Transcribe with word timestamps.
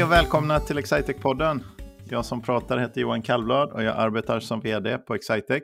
Hej 0.00 0.04
och 0.04 0.12
välkomna 0.12 0.60
till 0.60 0.78
Excitec-podden. 0.78 1.60
Jag 2.04 2.24
som 2.24 2.42
pratar 2.42 2.78
heter 2.78 3.00
Johan 3.00 3.22
Kallblad 3.22 3.72
och 3.72 3.82
jag 3.82 3.96
arbetar 3.96 4.40
som 4.40 4.60
vd 4.60 4.98
på 4.98 5.14
Excitec. 5.14 5.62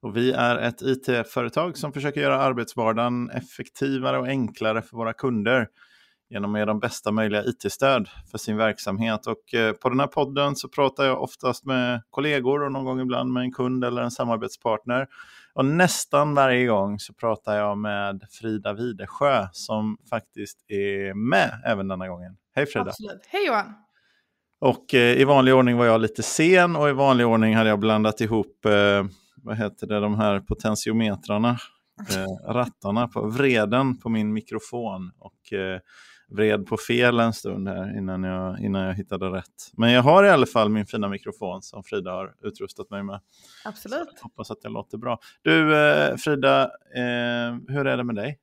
Och 0.00 0.16
vi 0.16 0.32
är 0.32 0.56
ett 0.56 0.82
it-företag 0.82 1.78
som 1.78 1.92
försöker 1.92 2.20
göra 2.20 2.38
arbetsvardagen 2.38 3.30
effektivare 3.30 4.18
och 4.18 4.26
enklare 4.26 4.82
för 4.82 4.96
våra 4.96 5.12
kunder 5.12 5.68
genom 6.30 6.54
att 6.54 6.58
ge 6.58 6.64
dem 6.64 6.80
bästa 6.80 7.12
möjliga 7.12 7.44
it-stöd 7.44 8.08
för 8.30 8.38
sin 8.38 8.56
verksamhet. 8.56 9.26
Och 9.26 9.54
eh, 9.54 9.72
på 9.72 9.88
den 9.88 10.00
här 10.00 10.06
podden 10.06 10.56
så 10.56 10.68
pratar 10.68 11.04
jag 11.04 11.22
oftast 11.22 11.64
med 11.64 12.02
kollegor 12.10 12.62
och 12.62 12.72
någon 12.72 12.84
gång 12.84 13.00
ibland 13.00 13.32
med 13.32 13.42
en 13.42 13.52
kund 13.52 13.84
eller 13.84 14.02
en 14.02 14.10
samarbetspartner. 14.10 15.06
Och 15.54 15.64
nästan 15.64 16.34
varje 16.34 16.66
gång 16.66 16.98
så 16.98 17.14
pratar 17.14 17.56
jag 17.56 17.78
med 17.78 18.22
Frida 18.40 18.72
Videsjö 18.72 19.46
som 19.52 19.96
faktiskt 20.10 20.64
är 20.68 21.14
med 21.14 21.62
även 21.64 21.88
denna 21.88 22.08
gången. 22.08 22.36
Hej 22.54 22.66
Frida! 22.66 22.90
Absolut. 22.90 23.26
Hej 23.28 23.46
Johan! 23.46 23.74
Och 24.60 24.94
eh, 24.94 25.20
i 25.20 25.24
vanlig 25.24 25.54
ordning 25.54 25.76
var 25.76 25.86
jag 25.86 26.00
lite 26.00 26.22
sen 26.22 26.76
och 26.76 26.88
i 26.88 26.92
vanlig 26.92 27.26
ordning 27.26 27.54
hade 27.54 27.68
jag 27.68 27.78
blandat 27.78 28.20
ihop 28.20 28.64
eh, 28.64 29.04
vad 29.36 29.56
heter 29.56 29.86
det, 29.86 30.00
de 30.00 30.14
här 30.14 30.40
potentiometrarna, 30.40 31.58
eh, 32.10 32.52
rattarna, 32.52 33.08
på 33.08 33.26
vreden 33.26 34.00
på 34.00 34.08
min 34.08 34.32
mikrofon. 34.32 35.10
Och 35.18 35.52
eh, 35.52 35.80
vred 36.28 36.66
på 36.66 36.76
fel 36.76 37.20
en 37.20 37.32
stund 37.32 37.68
här 37.68 37.98
innan 37.98 38.24
jag, 38.24 38.60
innan 38.60 38.82
jag 38.82 38.94
hittade 38.94 39.26
rätt. 39.26 39.70
Men 39.72 39.92
jag 39.92 40.02
har 40.02 40.24
i 40.24 40.30
alla 40.30 40.46
fall 40.46 40.68
min 40.68 40.86
fina 40.86 41.08
mikrofon 41.08 41.62
som 41.62 41.84
Frida 41.84 42.10
har 42.10 42.34
utrustat 42.42 42.90
mig 42.90 43.02
med. 43.02 43.20
Absolut. 43.64 44.20
Hoppas 44.22 44.50
att 44.50 44.62
det 44.62 44.68
låter 44.68 44.98
bra. 44.98 45.18
Du 45.42 45.76
eh, 45.76 46.16
Frida, 46.16 46.62
eh, 46.96 47.56
hur 47.68 47.86
är 47.86 47.96
det 47.96 48.04
med 48.04 48.14
dig? 48.14 48.38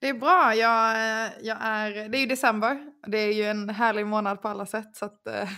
Det 0.00 0.08
är 0.08 0.14
bra. 0.14 0.54
Jag, 0.54 0.96
jag 1.42 1.56
är, 1.60 2.08
det 2.08 2.18
är 2.18 2.20
ju 2.20 2.26
december. 2.26 2.78
Det 3.06 3.18
är 3.18 3.32
ju 3.32 3.44
en 3.44 3.68
härlig 3.68 4.06
månad 4.06 4.42
på 4.42 4.48
alla 4.48 4.66
sätt. 4.66 4.96
Så 4.96 5.04
att, 5.04 5.26
eh... 5.26 5.48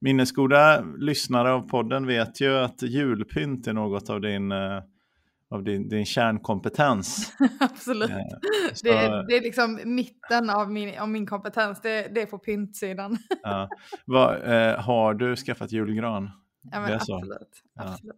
Minnesgoda 0.00 0.80
lyssnare 0.98 1.52
av 1.52 1.68
podden 1.68 2.06
vet 2.06 2.40
ju 2.40 2.58
att 2.58 2.82
julpynt 2.82 3.66
är 3.66 3.72
något 3.72 4.10
av 4.10 4.20
din 4.20 4.52
eh, 4.52 4.80
av 5.54 5.64
din, 5.64 5.88
din 5.88 6.06
kärnkompetens. 6.06 7.32
Absolut. 7.60 8.10
Eh, 8.10 8.16
det, 8.82 8.90
är, 8.90 9.26
det 9.26 9.36
är 9.36 9.40
liksom 9.40 9.80
mitten 9.84 10.50
av 10.50 10.70
min, 10.70 10.98
av 10.98 11.08
min 11.08 11.26
kompetens, 11.26 11.80
det, 11.80 12.14
det 12.14 12.22
är 12.22 12.26
på 12.26 12.38
pyntsidan. 12.38 13.18
ja. 13.42 13.68
Vad, 14.04 14.34
eh, 14.34 14.80
har 14.80 15.14
du 15.14 15.36
skaffat 15.36 15.72
julgran? 15.72 16.30
Ja, 16.72 16.80
men 16.80 16.92
absolut. 16.92 17.62
absolut. 17.76 18.16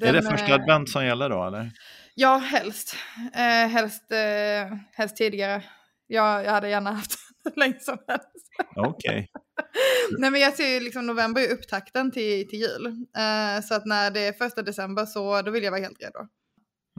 Den, 0.00 0.08
är 0.08 0.12
det 0.12 0.30
första 0.30 0.54
advent 0.54 0.90
som 0.90 1.04
gäller 1.06 1.30
då 1.30 1.46
eller? 1.46 1.70
Ja, 2.14 2.36
helst. 2.36 2.96
Eh, 3.34 3.68
helst, 3.68 4.12
eh, 4.12 4.78
helst 4.92 5.16
tidigare. 5.16 5.62
Jag, 6.06 6.44
jag 6.44 6.50
hade 6.50 6.68
gärna 6.68 6.92
haft 6.92 7.18
hur 7.44 7.60
länge 7.60 7.80
som 7.80 7.98
helst. 8.08 8.48
Okej. 8.76 9.10
Okay. 9.10 9.26
Nej 10.18 10.30
men 10.30 10.40
jag 10.40 10.54
ser 10.54 10.68
ju 10.68 10.80
liksom 10.80 11.06
november 11.06 11.40
är 11.40 11.52
upptakten 11.52 12.10
till, 12.10 12.48
till 12.48 12.58
jul. 12.58 12.86
Eh, 13.16 13.62
så 13.62 13.74
att 13.74 13.86
när 13.86 14.10
det 14.10 14.20
är 14.20 14.32
första 14.32 14.62
december 14.62 15.06
så 15.06 15.42
då 15.42 15.50
vill 15.50 15.64
jag 15.64 15.70
vara 15.70 15.80
helt 15.80 16.02
redo. 16.02 16.28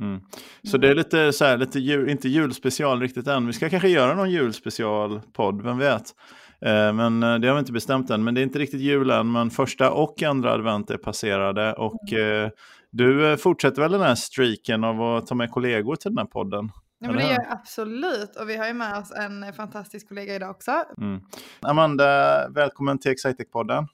Mm. 0.02 0.22
Så 0.64 0.78
det 0.78 0.88
är 0.88 0.96
lite 0.96 1.34
så 1.34 1.46
här, 1.46 1.58
lite 1.58 1.80
jul, 1.80 2.10
inte 2.10 2.30
julspecial 2.30 3.02
riktigt 3.02 3.28
än. 3.28 3.48
Vi 3.48 3.54
ska 3.54 3.70
kanske 3.70 3.90
göra 3.90 4.14
någon 4.14 4.32
julspecialpodd, 4.32 5.62
vem 5.62 5.78
vet. 5.78 6.14
Eh, 6.62 6.94
men 6.94 7.24
eh, 7.24 7.36
det 7.36 7.48
har 7.48 7.56
vi 7.56 7.60
inte 7.60 7.72
bestämt 7.72 8.10
än. 8.10 8.24
Men 8.24 8.34
det 8.34 8.42
är 8.42 8.44
inte 8.44 8.60
riktigt 8.60 8.82
jul 8.82 9.10
än, 9.10 9.32
men 9.32 9.50
första 9.50 9.92
och 9.92 10.24
andra 10.24 10.52
advent 10.52 10.90
är 10.90 10.98
passerade. 10.98 11.74
Och 11.74 12.14
eh, 12.14 12.50
du 12.98 13.32
eh, 13.32 13.38
fortsätter 13.38 13.82
väl 13.82 13.92
den 13.92 14.02
här 14.02 14.16
streaken 14.16 14.84
av 14.84 15.02
att 15.02 15.28
ta 15.28 15.36
med 15.36 15.52
kollegor 15.52 15.96
till 15.96 16.12
den 16.12 16.18
här 16.18 16.26
podden? 16.26 16.72
Ja, 17.00 17.08
men 17.08 17.18
det 17.18 17.24
gör 17.24 17.32
jag 17.32 17.46
absolut. 17.50 18.36
Och 18.36 18.50
vi 18.50 18.58
har 18.58 18.68
ju 18.68 18.74
med 18.74 18.98
oss 18.98 19.12
en 19.12 19.54
fantastisk 19.54 20.08
kollega 20.08 20.36
idag 20.36 20.50
också. 20.50 20.72
Mm. 20.98 21.22
Amanda, 21.62 22.50
välkommen 22.50 23.00
till 23.00 23.12
Excitec-podden. 23.12 23.88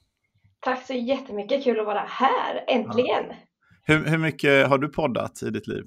Tack 0.59 0.85
så 0.85 0.93
jättemycket, 0.93 1.63
kul 1.63 1.79
att 1.79 1.85
vara 1.85 2.03
här, 2.07 2.63
äntligen. 2.67 3.23
Ja. 3.29 3.35
Hur, 3.83 4.05
hur 4.05 4.17
mycket 4.17 4.67
har 4.67 4.77
du 4.77 4.89
poddat 4.89 5.43
i 5.43 5.49
ditt 5.49 5.67
liv? 5.67 5.83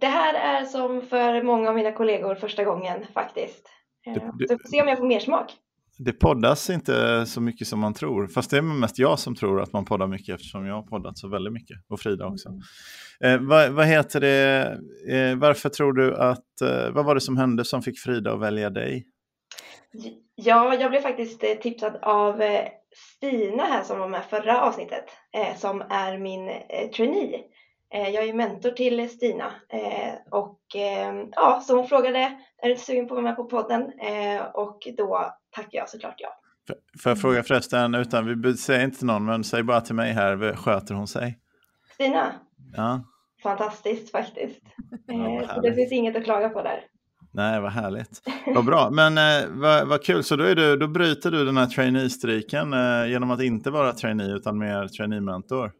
Det 0.00 0.06
här 0.06 0.34
är 0.34 0.64
som 0.64 1.02
för 1.02 1.42
många 1.42 1.68
av 1.68 1.74
mina 1.74 1.92
kollegor 1.92 2.34
första 2.34 2.64
gången 2.64 3.06
faktiskt. 3.14 3.70
Det, 4.04 4.10
eh, 4.10 4.16
det, 4.16 4.48
så 4.48 4.54
vi 4.54 4.58
får 4.62 4.68
se 4.68 4.82
om 4.82 4.88
jag 4.88 4.98
får 4.98 5.06
mer 5.06 5.20
smak. 5.20 5.52
Det 5.98 6.12
poddas 6.12 6.70
inte 6.70 7.26
så 7.26 7.40
mycket 7.40 7.66
som 7.66 7.80
man 7.80 7.94
tror. 7.94 8.26
Fast 8.26 8.50
det 8.50 8.56
är 8.56 8.62
mest 8.62 8.98
jag 8.98 9.18
som 9.18 9.34
tror 9.34 9.60
att 9.60 9.72
man 9.72 9.84
poddar 9.84 10.06
mycket 10.06 10.34
eftersom 10.34 10.66
jag 10.66 10.74
har 10.74 10.82
poddat 10.82 11.18
så 11.18 11.28
väldigt 11.28 11.52
mycket. 11.52 11.76
Och 11.88 12.00
Frida 12.00 12.26
också. 12.26 12.48
Mm. 12.48 12.60
Eh, 13.42 13.48
vad, 13.48 13.70
vad, 13.70 13.86
heter 13.86 14.20
det? 14.20 14.62
Eh, 15.08 15.36
varför 15.36 15.68
tror 15.68 15.92
du 15.92 16.16
att... 16.16 16.60
Eh, 16.62 16.90
vad 16.90 17.04
var 17.04 17.14
det 17.14 17.20
som 17.20 17.36
hände 17.36 17.64
som 17.64 17.82
fick 17.82 17.98
Frida 17.98 18.32
att 18.32 18.40
välja 18.40 18.70
dig? 18.70 19.06
Ja, 20.34 20.74
jag 20.74 20.90
blev 20.90 21.00
faktiskt 21.00 21.44
eh, 21.44 21.50
tipsad 21.50 21.96
av 22.02 22.42
Stina 22.94 23.62
här 23.62 23.82
som 23.82 23.98
var 23.98 24.08
med 24.08 24.24
förra 24.24 24.62
avsnittet, 24.62 25.04
eh, 25.32 25.56
som 25.56 25.82
är 25.90 26.18
min 26.18 26.48
eh, 26.48 26.90
trainee. 26.96 27.40
Eh, 27.94 28.08
jag 28.08 28.28
är 28.28 28.34
mentor 28.34 28.70
till 28.70 29.08
Stina 29.10 29.52
eh, 29.68 30.14
och 30.30 30.76
eh, 30.76 31.24
ja, 31.32 31.60
så 31.60 31.76
hon 31.76 31.86
frågade, 31.86 32.18
är 32.62 32.68
du 32.68 32.76
sugen 32.76 33.08
på 33.08 33.14
att 33.14 33.22
vara 33.22 33.30
med 33.30 33.36
på 33.36 33.44
podden? 33.44 33.92
Eh, 34.00 34.42
och 34.54 34.88
då 34.96 35.34
tackar 35.54 35.78
jag 35.78 35.88
såklart 35.88 36.14
ja. 36.18 36.28
Får 37.02 37.10
jag 37.10 37.20
fråga 37.20 37.42
förresten, 37.42 37.94
utan 37.94 38.42
vi 38.42 38.54
säger 38.54 38.84
inte 38.84 38.98
till 38.98 39.06
någon, 39.06 39.24
men 39.24 39.44
säg 39.44 39.62
bara 39.62 39.80
till 39.80 39.94
mig 39.94 40.12
här, 40.12 40.56
sköter 40.56 40.94
hon 40.94 41.08
sig? 41.08 41.38
Stina? 41.94 42.32
Ja. 42.76 43.04
Fantastiskt 43.42 44.10
faktiskt. 44.10 44.60
Ja, 45.06 45.48
så 45.54 45.60
det 45.60 45.74
finns 45.74 45.92
inget 45.92 46.16
att 46.16 46.24
klaga 46.24 46.48
på 46.48 46.62
där. 46.62 46.80
Nej, 47.32 47.60
vad 47.60 47.72
härligt. 47.72 48.22
Vad 48.54 48.64
bra. 48.64 48.90
Men 48.90 49.18
eh, 49.18 49.48
vad, 49.50 49.88
vad 49.88 50.02
kul, 50.02 50.24
så 50.24 50.36
då, 50.36 50.44
är 50.44 50.54
du, 50.54 50.76
då 50.76 50.88
bryter 50.88 51.30
du 51.30 51.44
den 51.44 51.56
här 51.56 51.66
trainee-striken 51.66 52.72
eh, 52.72 53.10
genom 53.10 53.30
att 53.30 53.42
inte 53.42 53.70
vara 53.70 53.92
trainee 53.92 54.34
utan 54.36 54.58
mer 54.58 54.88
trainee-mentor. 54.88 55.72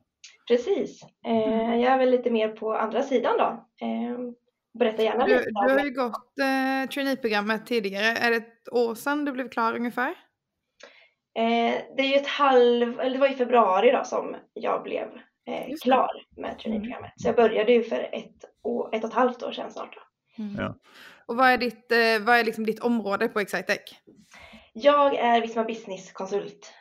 Precis. 0.48 1.02
Eh, 1.26 1.74
jag 1.76 1.92
är 1.92 1.98
väl 1.98 2.10
lite 2.10 2.30
mer 2.30 2.48
på 2.48 2.74
andra 2.74 3.02
sidan 3.02 3.32
då. 3.38 3.66
Berätta 4.78 5.02
gärna 5.02 5.26
du, 5.26 5.38
lite. 5.38 5.50
Du 5.66 5.72
har 5.72 5.84
ju 5.84 5.90
gått 5.90 6.38
eh, 6.38 6.88
trainee-programmet 6.90 7.66
tidigare. 7.66 8.06
Är 8.06 8.30
det 8.30 8.36
ett 8.36 8.68
år 8.72 8.94
sedan 8.94 9.24
du 9.24 9.32
blev 9.32 9.48
klar 9.48 9.76
ungefär? 9.76 10.14
Eh, 11.38 11.74
det 11.96 12.02
är 12.02 12.08
ju 12.08 12.14
ett 12.14 12.26
halv, 12.26 13.00
eller 13.00 13.10
det 13.10 13.18
var 13.18 13.32
i 13.32 13.34
februari 13.34 13.90
då 13.90 14.04
som 14.04 14.36
jag 14.52 14.82
blev 14.82 15.08
eh, 15.46 15.76
klar 15.82 16.10
med 16.36 16.58
trainee-programmet. 16.58 17.12
Så 17.16 17.28
jag 17.28 17.36
började 17.36 17.72
ju 17.72 17.82
för 17.82 18.08
ett, 18.12 18.44
år, 18.62 18.94
ett 18.94 19.04
och 19.04 19.10
ett 19.10 19.16
halvt 19.16 19.42
år 19.42 19.52
sedan 19.52 19.70
snart. 19.70 19.94
Då. 19.94 20.42
Mm. 20.42 20.56
Ja. 20.58 20.74
Och 21.26 21.36
vad 21.36 21.48
är 21.48 21.58
ditt, 21.58 21.92
eh, 21.92 22.26
vad 22.26 22.36
är 22.36 22.44
liksom 22.44 22.66
ditt 22.66 22.80
område 22.80 23.28
på 23.28 23.40
Excitec? 23.40 23.80
Jag 24.72 25.14
är 25.14 25.40
Visma 25.40 25.64
Business-konsult 25.64 26.74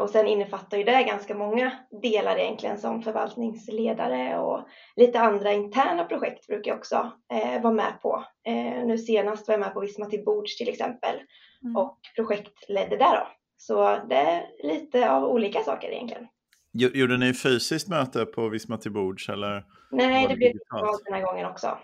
och 0.00 0.10
sen 0.10 0.26
innefattar 0.26 0.78
ju 0.78 0.84
det 0.84 1.02
ganska 1.02 1.34
många 1.34 1.72
delar 2.02 2.36
egentligen 2.36 2.78
som 2.78 3.02
förvaltningsledare 3.02 4.38
och 4.38 4.68
lite 4.96 5.20
andra 5.20 5.52
interna 5.52 6.04
projekt 6.04 6.46
brukar 6.46 6.70
jag 6.70 6.78
också 6.78 7.12
eh, 7.32 7.62
vara 7.62 7.74
med 7.74 8.00
på. 8.02 8.24
Eh, 8.46 8.86
nu 8.86 8.98
senast 8.98 9.48
var 9.48 9.52
jag 9.52 9.60
med 9.60 9.74
på 9.74 9.80
Visma 9.80 10.06
till 10.06 10.24
bords 10.24 10.56
till 10.56 10.68
exempel 10.68 11.14
mm. 11.62 11.76
och 11.76 11.98
projektledde 12.16 12.96
där 12.96 13.16
då. 13.16 13.26
Så 13.56 13.98
det 14.08 14.16
är 14.16 14.46
lite 14.62 15.10
av 15.10 15.24
olika 15.24 15.60
saker 15.60 15.88
egentligen. 15.88 16.26
Gjorde 16.72 17.16
ni 17.16 17.34
fysiskt 17.34 17.88
möte 17.88 18.26
på 18.26 18.48
Visma 18.48 18.76
till 18.76 18.92
bords 18.92 19.28
eller? 19.28 19.64
Nej, 19.90 20.22
det, 20.22 20.28
det 20.28 20.36
blev 20.36 20.52
digitalt 20.52 21.02
den 21.04 21.14
här 21.14 21.22
gången 21.22 21.46
också. 21.46 21.78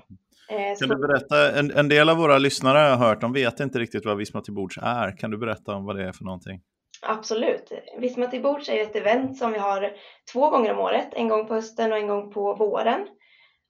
Eh, 0.50 0.78
kan 0.78 0.88
du 0.88 1.06
berätta, 1.06 1.58
en, 1.58 1.70
en, 1.70 1.88
del 1.88 2.08
av 2.08 2.16
våra 2.16 2.38
lyssnare 2.38 2.78
har 2.78 2.84
jag 2.84 2.96
hört, 2.96 3.20
de 3.20 3.32
vet 3.32 3.60
inte 3.60 3.78
riktigt 3.78 4.04
vad 4.04 4.16
Visma 4.16 4.40
till 4.40 4.54
bords 4.54 4.78
är. 4.82 5.16
Kan 5.16 5.30
du 5.30 5.38
berätta 5.38 5.74
om 5.74 5.84
vad 5.84 5.96
det 5.96 6.08
är 6.08 6.12
för 6.12 6.24
någonting? 6.24 6.60
Absolut. 7.02 7.72
Visma 7.98 8.26
till 8.26 8.42
bords 8.42 8.68
är 8.68 8.82
ett 8.82 8.96
event 8.96 9.38
som 9.38 9.52
vi 9.52 9.58
har 9.58 9.96
två 10.32 10.50
gånger 10.50 10.72
om 10.72 10.78
året, 10.78 11.08
en 11.12 11.28
gång 11.28 11.46
på 11.46 11.54
hösten 11.54 11.92
och 11.92 11.98
en 11.98 12.08
gång 12.08 12.32
på 12.32 12.54
våren. 12.54 13.08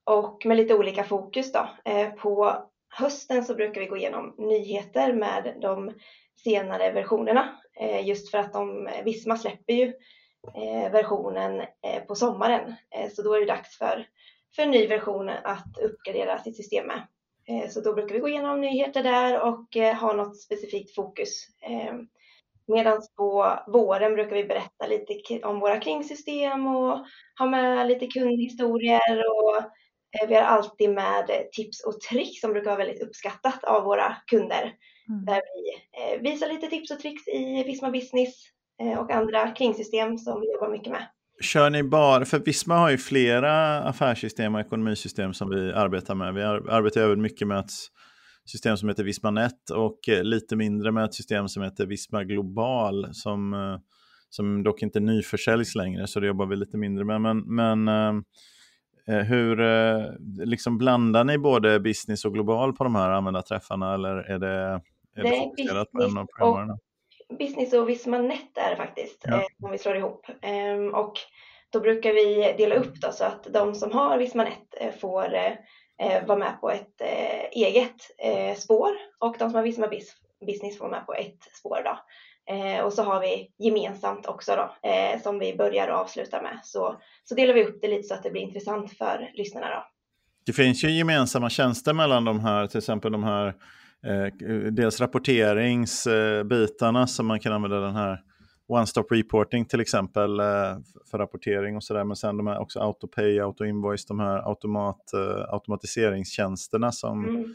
Och 0.05 0.47
med 0.47 0.57
lite 0.57 0.75
olika 0.75 1.05
fokus 1.05 1.53
då. 1.53 1.69
Eh, 1.85 2.11
på 2.11 2.65
hösten 2.89 3.45
så 3.45 3.55
brukar 3.55 3.81
vi 3.81 3.87
gå 3.87 3.97
igenom 3.97 4.35
nyheter 4.39 5.13
med 5.13 5.57
de 5.61 5.93
senare 6.45 6.91
versionerna. 6.91 7.61
Eh, 7.81 8.09
just 8.09 8.31
för 8.31 8.39
att 8.39 8.53
de, 8.53 8.89
Visma 9.05 9.37
släpper 9.37 9.73
ju 9.73 9.93
eh, 10.55 10.93
versionen 10.93 11.63
på 12.09 12.15
sommaren. 12.15 12.75
Så 13.13 13.23
då 13.23 13.35
är 13.35 13.41
det 13.41 13.47
dags 13.47 13.79
för 13.79 14.07
för 14.57 14.63
en 14.63 14.71
ny 14.71 14.87
version 14.87 15.29
att 15.29 15.79
uppgradera 15.83 16.39
sitt 16.39 16.57
system 16.57 16.87
med. 16.87 17.07
Så 17.71 17.81
då 17.81 17.95
brukar 17.95 18.15
vi 18.15 18.21
gå 18.21 18.29
igenom 18.29 18.61
nyheter 18.61 19.03
där 19.03 19.41
och 19.41 19.77
ha 20.01 20.13
något 20.13 20.41
specifikt 20.41 20.95
fokus. 20.95 21.47
Eh, 22.71 22.75
Medan 22.75 23.01
på 23.17 23.59
våren 23.67 24.15
brukar 24.15 24.37
vi 24.37 24.45
berätta 24.45 24.87
lite 24.89 25.47
om 25.47 25.61
våra 25.61 25.81
kringsystem 25.81 26.67
och 26.67 27.07
ha 27.39 27.47
med 27.47 27.89
lite 27.89 28.07
kundhistorier 28.07 29.19
och 29.19 29.65
vi 30.29 30.35
har 30.35 30.43
alltid 30.43 30.91
med 30.91 31.27
tips 31.53 31.85
och 31.85 32.01
tricks 32.01 32.41
som 32.41 32.53
brukar 32.53 32.71
vara 32.71 32.79
väldigt 32.79 33.03
uppskattat 33.03 33.65
av 33.65 33.85
våra 33.85 34.17
kunder. 34.27 34.73
Mm. 35.09 35.25
Där 35.25 35.43
vi 35.55 36.31
visar 36.31 36.49
lite 36.49 36.67
tips 36.67 36.91
och 36.91 37.01
tricks 37.01 37.29
i 37.29 37.65
Visma 37.67 37.91
Business 37.91 38.35
och 38.99 39.11
andra 39.11 39.51
kringsystem 39.51 40.19
som 40.19 40.41
vi 40.41 40.53
jobbar 40.53 40.69
mycket 40.69 40.93
med. 40.93 41.07
Kör 41.43 41.71
ni 41.71 41.83
bara, 41.83 42.25
för 42.25 42.39
Visma 42.39 42.75
har 42.75 42.91
ju 42.91 42.99
flera 42.99 43.81
affärssystem 43.81 44.55
och 44.55 44.61
ekonomisystem 44.61 45.35
som 45.35 45.51
vi 45.51 45.73
arbetar 45.73 46.15
med. 46.15 46.35
Vi 46.35 46.43
arbetar 46.43 47.01
även 47.01 47.23
mycket 47.23 47.49
med 47.49 47.59
att 47.59 47.71
system 48.51 48.77
som 48.77 48.89
heter 48.89 49.05
Vismanet 49.05 49.71
och 49.71 50.09
eh, 50.09 50.25
lite 50.25 50.57
mindre 50.57 50.93
med 50.93 51.05
ett 51.05 51.15
system 51.15 51.49
som 51.49 51.63
heter 51.63 51.87
Visma 51.87 52.25
Global 52.25 53.09
som, 53.13 53.55
eh, 53.55 53.79
som 54.29 54.63
dock 54.63 54.83
inte 54.83 55.01
nyförsäljs 55.01 55.75
längre, 55.75 56.07
så 56.07 56.21
det 56.21 56.27
jobbar 56.27 56.47
vi 56.47 56.57
lite 56.57 56.77
mindre 56.77 57.05
med. 57.05 57.21
Men, 57.21 57.39
men 57.39 57.89
eh, 59.09 59.17
hur 59.17 59.57
liksom 60.47 60.79
blandar 60.79 61.25
ni 61.25 61.39
både 61.39 61.81
business 61.81 62.25
och 62.25 62.35
global 62.35 62.73
på 62.73 62.85
de 62.85 62.95
här 62.95 63.11
användarträffarna 63.11 63.95
eller 63.95 64.17
är 64.17 64.39
det, 64.39 64.81
är 65.17 65.23
det, 65.23 65.31
det 65.31 65.37
fokuserat 65.37 65.91
på 65.91 66.03
en 66.03 66.19
av 66.19 66.27
programvarorna? 66.27 66.79
Business 67.39 67.73
och 67.73 67.89
Vismanet 67.89 68.59
är 68.59 68.71
det 68.71 68.77
faktiskt, 68.77 69.25
ja. 69.27 69.43
om 69.63 69.71
vi 69.71 69.79
slår 69.79 69.97
ihop. 69.97 70.27
Ehm, 70.43 70.95
och 70.95 71.13
då 71.73 71.81
brukar 71.81 72.13
vi 72.13 72.55
dela 72.59 72.75
upp 72.75 73.01
då 73.01 73.13
så 73.13 73.25
att 73.25 73.45
de 73.53 73.75
som 73.75 73.93
har 73.93 74.19
Vismanet 74.19 74.99
får 75.01 75.35
eh, 76.01 76.27
vara 76.27 76.39
med 76.39 76.61
på 76.61 76.71
ett 76.71 77.01
eh, 77.01 77.45
eget 77.53 78.11
eh, 78.19 78.57
spår 78.57 78.91
och 79.19 79.37
de 79.39 79.51
som 79.51 79.55
har 79.55 79.63
Visma 79.63 79.89
Business 80.47 80.79
får 80.79 80.89
vara 80.89 80.99
med 80.99 81.07
på 81.07 81.15
ett 81.15 81.43
spår. 81.53 81.83
Då. 81.85 81.99
Eh, 82.55 82.81
och 82.85 82.93
så 82.93 83.03
har 83.03 83.21
vi 83.21 83.51
gemensamt 83.59 84.27
också 84.27 84.53
då, 84.57 84.89
eh, 84.89 85.21
som 85.23 85.39
vi 85.39 85.57
börjar 85.57 85.89
och 85.89 85.99
avslutar 85.99 86.43
med. 86.43 86.61
Så, 86.63 86.97
så 87.25 87.35
delar 87.35 87.55
vi 87.55 87.65
upp 87.65 87.81
det 87.81 87.89
lite 87.89 88.09
så 88.09 88.15
att 88.15 88.23
det 88.23 88.31
blir 88.31 88.43
intressant 88.43 88.93
för 88.93 89.31
lyssnarna. 89.35 89.67
Då. 89.67 89.85
Det 90.47 90.53
finns 90.53 90.85
ju 90.85 90.91
gemensamma 90.91 91.51
tjänster 91.51 91.93
mellan 91.93 92.25
de 92.25 92.41
här, 92.41 92.67
till 92.67 92.79
exempel 92.79 93.13
de 93.13 93.25
här 93.25 93.47
eh, 94.07 94.27
dels 94.71 95.01
rapporteringsbitarna 95.01 97.01
eh, 97.01 97.07
som 97.07 97.27
man 97.27 97.41
kan 97.41 97.53
använda 97.53 97.81
den 97.81 97.97
här 97.97 98.21
one-stop 98.71 99.07
reporting 99.11 99.65
till 99.65 99.81
exempel 99.81 100.41
eh, 100.41 100.47
för 101.11 101.19
rapportering 101.19 101.77
och 101.77 101.85
sådär. 101.85 102.05
Men 102.05 102.17
sen 102.17 102.37
de 102.37 102.47
här 102.47 102.59
också 102.59 102.81
autopay, 102.81 103.41
autoinvoice, 103.41 104.07
de 104.07 104.21
här 104.21 104.49
automat, 104.49 105.13
eh, 105.13 105.55
automatiseringstjänsterna 105.55 106.93
som 106.93 107.29
mm. 107.29 107.55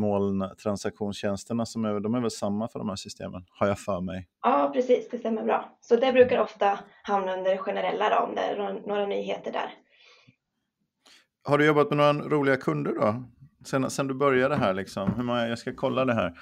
molntransaktionstjänsterna 0.00 1.66
som 1.66 1.84
är, 1.84 2.00
de 2.00 2.14
är 2.14 2.20
väl 2.20 2.30
samma 2.30 2.68
för 2.68 2.78
de 2.78 2.88
här 2.88 2.96
systemen, 2.96 3.44
har 3.48 3.66
jag 3.66 3.78
för 3.78 4.00
mig. 4.00 4.28
Ja, 4.42 4.70
precis, 4.74 5.08
det 5.10 5.18
stämmer 5.18 5.44
bra. 5.44 5.78
Så 5.80 5.96
det 5.96 6.12
brukar 6.12 6.38
ofta 6.38 6.78
hamna 7.02 7.36
under 7.36 7.56
generella 7.56 8.08
då, 8.10 8.16
om 8.16 8.34
det 8.34 8.40
är 8.40 8.56
några, 8.56 8.72
några 8.72 9.06
nyheter 9.06 9.52
där. 9.52 9.74
Har 11.44 11.58
du 11.58 11.66
jobbat 11.66 11.90
med 11.90 11.96
några 11.96 12.12
roliga 12.12 12.56
kunder 12.56 12.92
då? 12.94 13.24
Sen, 13.64 13.90
sen 13.90 14.08
du 14.08 14.14
började 14.14 14.56
här, 14.56 14.74
liksom, 14.74 15.14
hur 15.16 15.22
många, 15.22 15.48
jag 15.48 15.58
ska 15.58 15.72
kolla 15.74 16.04
det 16.04 16.14
här 16.14 16.32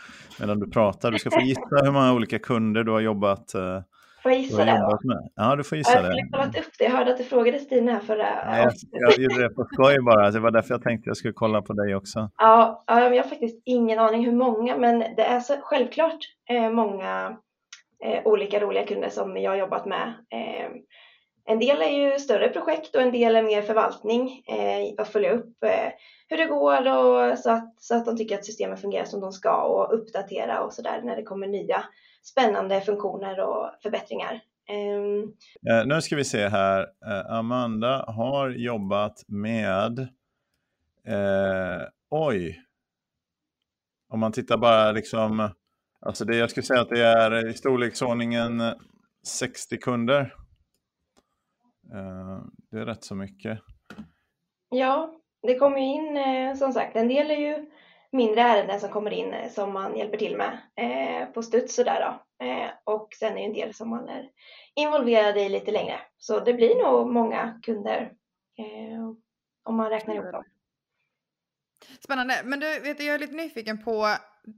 medan 0.41 0.61
du 0.61 0.71
pratar. 0.71 1.11
Du 1.11 1.19
ska 1.19 1.31
få 1.31 1.41
gissa 1.41 1.85
hur 1.85 1.93
många 1.93 2.13
olika 2.13 2.39
kunder 2.39 2.85
du 2.85 2.93
har 2.93 3.01
jobbat 3.01 3.53
uh, 3.55 3.81
Får 4.27 4.33
jag 4.33 4.41
gissa 4.41 4.65
det 4.65 4.73
då? 4.73 4.99
Med. 5.09 5.31
Ja, 5.35 5.57
du 5.57 5.65
får 5.65 5.79
gissa 5.79 5.95
jag 5.95 6.05
det. 6.05 6.09
Jag 6.09 6.17
skulle 6.17 6.31
kollat 6.31 6.59
upp 6.59 6.73
det. 6.79 6.85
Jag 6.85 6.91
hörde 6.91 7.11
att 7.11 7.19
du 7.19 7.25
frågade 7.25 7.59
Stina 7.59 7.93
här 7.93 8.01
förra 8.01 8.51
Nej, 8.51 8.63
jag, 8.63 8.73
jag 8.91 9.19
gjorde 9.19 9.43
det 9.43 9.55
på 9.55 9.65
skoj 9.73 9.97
bara. 10.01 10.31
Det 10.31 10.41
var 10.41 10.51
därför 10.51 10.75
jag 10.75 10.83
tänkte 10.83 11.11
jag 11.11 11.17
skulle 11.17 11.33
kolla 11.33 11.63
på 11.63 11.73
dig 11.73 11.95
också. 11.95 12.31
Ja, 12.37 12.85
jag 12.87 12.95
har 12.95 13.23
faktiskt 13.23 13.63
ingen 13.65 13.99
aning 13.99 14.25
hur 14.25 14.33
många, 14.33 14.77
men 14.77 14.99
det 14.99 15.23
är 15.23 15.41
så 15.41 15.55
självklart 15.63 16.19
eh, 16.51 16.71
många 16.71 17.37
eh, 18.05 18.21
olika 18.25 18.61
roliga 18.61 18.87
kunder 18.87 19.09
som 19.09 19.37
jag 19.37 19.51
har 19.51 19.57
jobbat 19.57 19.87
med. 19.87 20.15
En 21.49 21.59
del 21.59 21.83
är 21.83 21.91
ju 21.91 22.19
större 22.19 22.49
projekt 22.49 22.95
och 22.95 23.03
en 23.03 23.13
del 23.13 23.37
är 23.37 23.43
mer 23.43 23.63
förvaltning, 23.63 24.45
eh, 24.49 24.95
att 24.99 25.09
följa 25.09 25.33
upp 25.33 25.65
eh, 25.65 25.93
hur 26.29 26.37
det 26.37 26.47
går 26.47 26.97
och 26.97 27.39
så 27.39 27.51
att, 27.51 27.75
så 27.79 27.95
att 27.95 28.05
de 28.05 28.17
tycker 28.17 28.35
att 28.35 28.45
systemet 28.45 28.81
fungerar 28.81 29.05
som 29.05 29.21
de 29.21 29.33
ska 29.33 29.63
och 29.63 29.95
uppdatera 29.95 30.61
och 30.61 30.73
sådär 30.73 31.01
när 31.05 31.17
det 31.17 31.23
kommer 31.23 31.47
nya 31.47 31.85
spännande 32.23 32.81
funktioner 32.81 33.41
och 33.41 33.71
förbättringar. 33.83 34.43
Ehm. 34.69 35.23
Eh, 35.71 35.87
nu 35.87 36.03
ska 36.03 36.17
vi 36.17 36.25
se 36.25 36.49
här. 36.49 36.81
Eh, 36.81 37.33
Amanda 37.33 38.05
har 38.09 38.51
jobbat 38.51 39.25
med, 39.29 39.99
eh, 41.07 41.83
oj, 42.11 42.63
om 44.09 44.21
man 44.21 44.33
tittar 44.33 44.57
bara 44.57 44.93
liksom, 44.93 45.51
alltså 46.01 46.25
det, 46.25 46.37
jag 46.37 46.51
skulle 46.51 46.67
säga 46.67 46.81
att 46.81 46.89
det 46.89 47.03
är 47.03 47.49
i 47.49 47.55
storleksordningen 47.55 48.63
60 49.27 49.79
kunder. 49.79 50.35
Eh, 51.93 52.43
det 52.71 52.79
är 52.79 52.87
rätt 52.87 53.05
så 53.05 53.15
mycket. 53.15 53.61
Ja, 54.69 55.21
det 55.43 55.59
kommer 55.59 55.79
ju 55.79 55.85
in 55.85 56.17
eh, 56.17 56.55
som 56.55 56.73
sagt, 56.73 56.97
en 56.97 57.09
del 57.09 57.31
är 57.31 57.37
ju 57.37 57.71
mindre 58.13 58.41
ärenden 58.41 58.81
som 58.81 58.91
kommer 58.91 59.11
in 59.11 59.33
eh, 59.33 59.51
som 59.51 59.73
man 59.73 59.97
hjälper 59.97 60.19
till 60.19 60.37
med 60.37 60.59
på 61.35 61.43
studs 61.43 61.75
sådär 61.75 62.01
då. 62.01 62.23
Och 62.85 63.09
sen 63.15 63.33
är 63.33 63.37
det 63.37 63.45
en 63.45 63.53
del 63.53 63.75
som 63.75 63.91
man 63.91 64.09
är 64.09 64.31
involverad 64.75 65.37
i 65.37 65.49
lite 65.49 65.71
längre. 65.71 66.01
Så 66.19 66.41
det 66.41 66.55
blir 66.55 66.83
nog 66.83 67.13
många 67.13 67.61
kunder 67.63 68.13
om 69.65 69.77
man 69.77 69.91
räknar 69.91 70.15
ihop 70.15 70.33
dem. 70.33 70.45
Spännande, 72.01 72.43
men 72.45 72.61
du 72.61 72.81
vet 72.81 73.01
jag 73.01 73.15
är 73.15 73.19
lite 73.19 73.35
nyfiken 73.35 73.85
på 73.85 74.07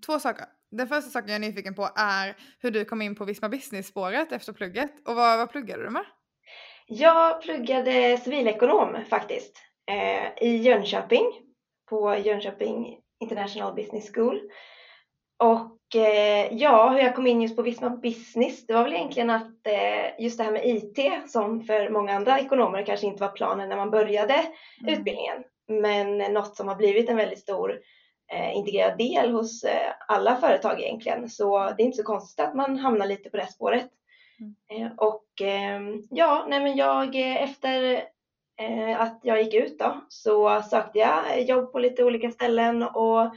två 0.07 0.19
saker. 0.19 0.45
Den 0.71 0.89
första 0.89 1.11
saken 1.11 1.29
jag 1.29 1.37
är 1.37 1.49
nyfiken 1.49 1.75
på 1.75 1.89
är 1.97 2.37
hur 2.59 2.71
du 2.71 2.85
kom 2.85 3.03
in 3.03 3.15
på 3.15 3.25
Visma 3.25 3.49
Business-spåret 3.49 4.33
efter 4.33 4.53
plugget 4.53 5.09
och 5.09 5.15
vad, 5.15 5.39
vad 5.39 5.51
pluggade 5.51 5.83
du 5.83 5.91
med? 5.91 6.05
Jag 6.91 7.43
pluggade 7.43 8.17
civilekonom 8.17 8.97
faktiskt 9.11 9.63
eh, 9.91 10.49
i 10.49 10.57
Jönköping 10.57 11.25
på 11.91 12.17
Jönköping 12.17 12.99
International 13.21 13.75
Business 13.75 14.15
School. 14.15 14.41
Och 15.39 15.97
eh, 15.97 16.49
ja, 16.53 16.91
hur 16.91 16.99
jag 16.99 17.15
kom 17.15 17.27
in 17.27 17.43
just 17.43 17.57
på 17.57 17.63
Visma 17.63 17.91
Business, 17.91 18.67
det 18.67 18.75
var 18.75 18.83
väl 18.83 18.93
egentligen 18.93 19.31
att 19.31 19.67
eh, 19.67 20.25
just 20.25 20.39
det 20.39 20.45
här 20.45 20.53
med 20.53 20.67
IT 20.67 21.31
som 21.31 21.63
för 21.63 21.91
många 21.91 22.15
andra 22.15 22.41
ekonomer 22.41 22.87
kanske 22.87 23.07
inte 23.07 23.23
var 23.23 23.33
planen 23.33 23.69
när 23.69 23.77
man 23.77 23.91
började 23.91 24.35
mm. 24.35 24.95
utbildningen, 24.95 25.45
men 25.69 26.19
något 26.19 26.57
som 26.57 26.69
har 26.69 26.77
blivit 26.77 27.09
en 27.09 27.17
väldigt 27.17 27.41
stor 27.41 27.81
integrerad 28.55 28.99
del 28.99 29.31
hos 29.31 29.65
alla 30.09 30.37
företag 30.37 30.81
egentligen. 30.81 31.29
Så 31.29 31.59
det 31.59 31.83
är 31.83 31.87
inte 31.87 31.97
så 31.97 32.05
konstigt 32.05 32.45
att 32.45 32.55
man 32.55 32.79
hamnar 32.79 33.07
lite 33.07 33.31
på 33.31 33.37
det 33.37 33.53
spåret. 33.53 33.91
Mm. 34.41 34.55
Eh, 34.71 34.93
och 34.97 35.25
ehm, 35.41 36.03
ja, 36.11 36.47
nej 36.49 36.61
men 36.61 36.77
jag 36.77 37.15
eh, 37.15 37.43
efter 37.43 38.05
eh, 38.61 39.01
att 39.01 39.21
jag 39.23 39.43
gick 39.43 39.55
ut 39.55 39.79
då 39.79 40.01
så 40.09 40.63
sökte 40.63 40.99
jag 40.99 41.43
jobb 41.43 41.73
på 41.73 41.79
lite 41.79 42.05
olika 42.05 42.31
ställen 42.31 42.83
och 42.83 43.35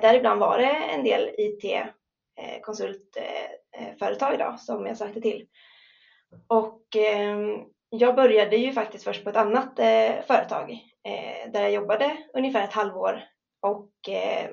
däribland 0.00 0.40
var 0.40 0.58
det 0.58 0.70
en 0.70 1.04
del 1.04 1.30
IT-konsultföretag 1.38 4.38
då 4.38 4.56
som 4.58 4.86
jag 4.86 4.96
sökte 4.96 5.20
till. 5.20 5.46
Och 6.46 6.96
ehm, 6.96 7.58
jag 7.90 8.14
började 8.14 8.56
ju 8.56 8.72
faktiskt 8.72 9.04
först 9.04 9.24
på 9.24 9.30
ett 9.30 9.36
annat 9.36 9.76
företag 10.26 10.78
där 11.52 11.62
jag 11.62 11.72
jobbade 11.72 12.16
ungefär 12.34 12.64
ett 12.64 12.72
halvår 12.72 13.24
och 13.60 13.90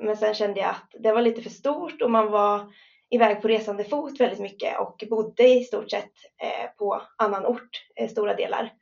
men 0.01 0.17
sen 0.17 0.33
kände 0.33 0.59
jag 0.59 0.69
att 0.69 0.91
det 0.99 1.11
var 1.11 1.21
lite 1.21 1.41
för 1.41 1.49
stort 1.49 2.01
och 2.01 2.11
man 2.11 2.31
var 2.31 2.71
iväg 3.09 3.41
på 3.41 3.47
resande 3.47 3.83
fot 3.83 4.19
väldigt 4.19 4.39
mycket 4.39 4.79
och 4.79 5.03
bodde 5.09 5.47
i 5.47 5.63
stort 5.63 5.91
sett 5.91 6.11
eh, 6.41 6.69
på 6.77 7.01
annan 7.17 7.45
ort 7.45 7.85
eh, 7.95 8.09
stora 8.09 8.33
delar. 8.33 8.73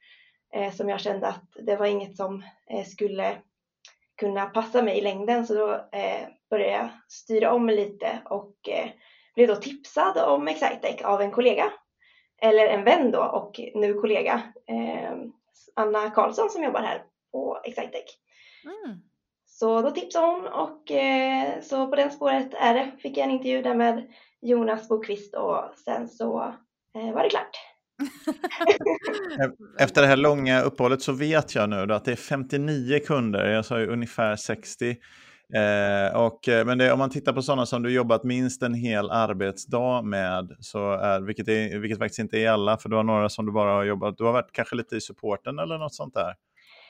Eh, 0.54 0.74
som 0.74 0.90
jag 0.90 1.00
kände 1.00 1.28
att 1.28 1.46
det 1.56 1.76
var 1.76 1.86
inget 1.86 2.18
som 2.18 2.44
skulle 2.92 3.38
kunna 4.18 4.46
passa 4.46 4.82
mig 4.82 4.98
i 4.98 5.02
längden 5.02 5.48
så 5.48 5.54
då 5.54 5.90
började 6.50 6.72
jag 6.72 6.90
styra 7.08 7.54
om 7.54 7.70
lite 7.70 8.20
och 8.26 8.56
blev 9.36 9.48
då 9.48 9.56
tipsad 9.56 10.18
om 10.18 10.48
Excitec 10.48 11.02
av 11.02 11.22
en 11.22 11.32
kollega. 11.32 11.74
Eller 12.42 12.68
en 12.68 12.84
vän 12.84 13.12
då 13.12 13.24
och 13.24 13.60
nu 13.74 13.94
kollega. 13.94 14.42
Anna 15.76 16.10
Karlsson 16.10 16.50
som 16.50 16.64
jobbar 16.64 16.82
här 16.82 17.04
på 17.32 17.62
Excitec. 17.64 18.18
Mm. 18.64 19.00
Så 19.60 19.82
då 19.82 19.92
tipsade 19.92 20.28
hon 20.28 20.48
och 20.48 20.92
eh, 20.92 21.62
så 21.62 21.88
på 21.88 21.96
det 21.96 22.10
spåret 22.10 22.54
är 22.54 22.74
det. 22.74 22.92
Fick 23.00 23.18
jag 23.18 23.26
en 23.26 23.32
intervju 23.32 23.62
där 23.62 23.76
med 23.76 24.08
Jonas 24.42 24.90
Bokvist 24.90 25.36
och 25.36 25.64
sen 25.86 26.08
så 26.08 26.54
eh, 26.96 27.14
var 27.14 27.24
det 27.24 27.30
klart. 27.30 27.50
Efter 29.80 30.02
det 30.02 30.08
här 30.08 30.18
långa 30.18 30.62
uppehållet 30.62 31.02
så 31.02 31.12
vet 31.12 31.56
jag 31.56 31.70
nu 31.70 31.94
att 31.94 32.06
det 32.06 32.12
är 32.12 32.16
59 32.16 33.00
kunder, 33.08 33.46
jag 33.46 33.66
sa 33.66 33.80
ju 33.80 33.88
ungefär 33.88 34.36
60. 34.36 34.90
Eh, 34.90 36.22
och, 36.22 36.48
eh, 36.48 36.66
men 36.66 36.78
det, 36.78 36.92
om 36.92 37.00
man 37.00 37.10
tittar 37.10 37.34
på 37.34 37.42
sådana 37.42 37.66
som 37.66 37.84
du 37.84 37.94
jobbat 37.94 38.24
minst 38.24 38.64
en 38.64 38.74
hel 38.74 39.10
arbetsdag 39.10 40.02
med, 40.02 40.56
så 40.60 40.92
är, 40.92 41.22
vilket, 41.22 41.48
är, 41.48 41.80
vilket 41.80 42.00
faktiskt 42.00 42.20
inte 42.20 42.38
är 42.38 42.50
alla, 42.50 42.78
för 42.78 42.90
du 42.90 42.96
har 42.96 43.04
några 43.04 43.30
som 43.30 43.46
du 43.46 43.52
bara 43.52 43.72
har 43.72 43.84
jobbat, 43.84 44.18
du 44.18 44.24
har 44.24 44.34
varit 44.34 44.52
kanske 44.52 44.76
lite 44.76 44.96
i 44.96 45.02
supporten 45.02 45.60
eller 45.60 45.78
något 45.78 45.96
sånt 45.96 46.14
där? 46.14 46.34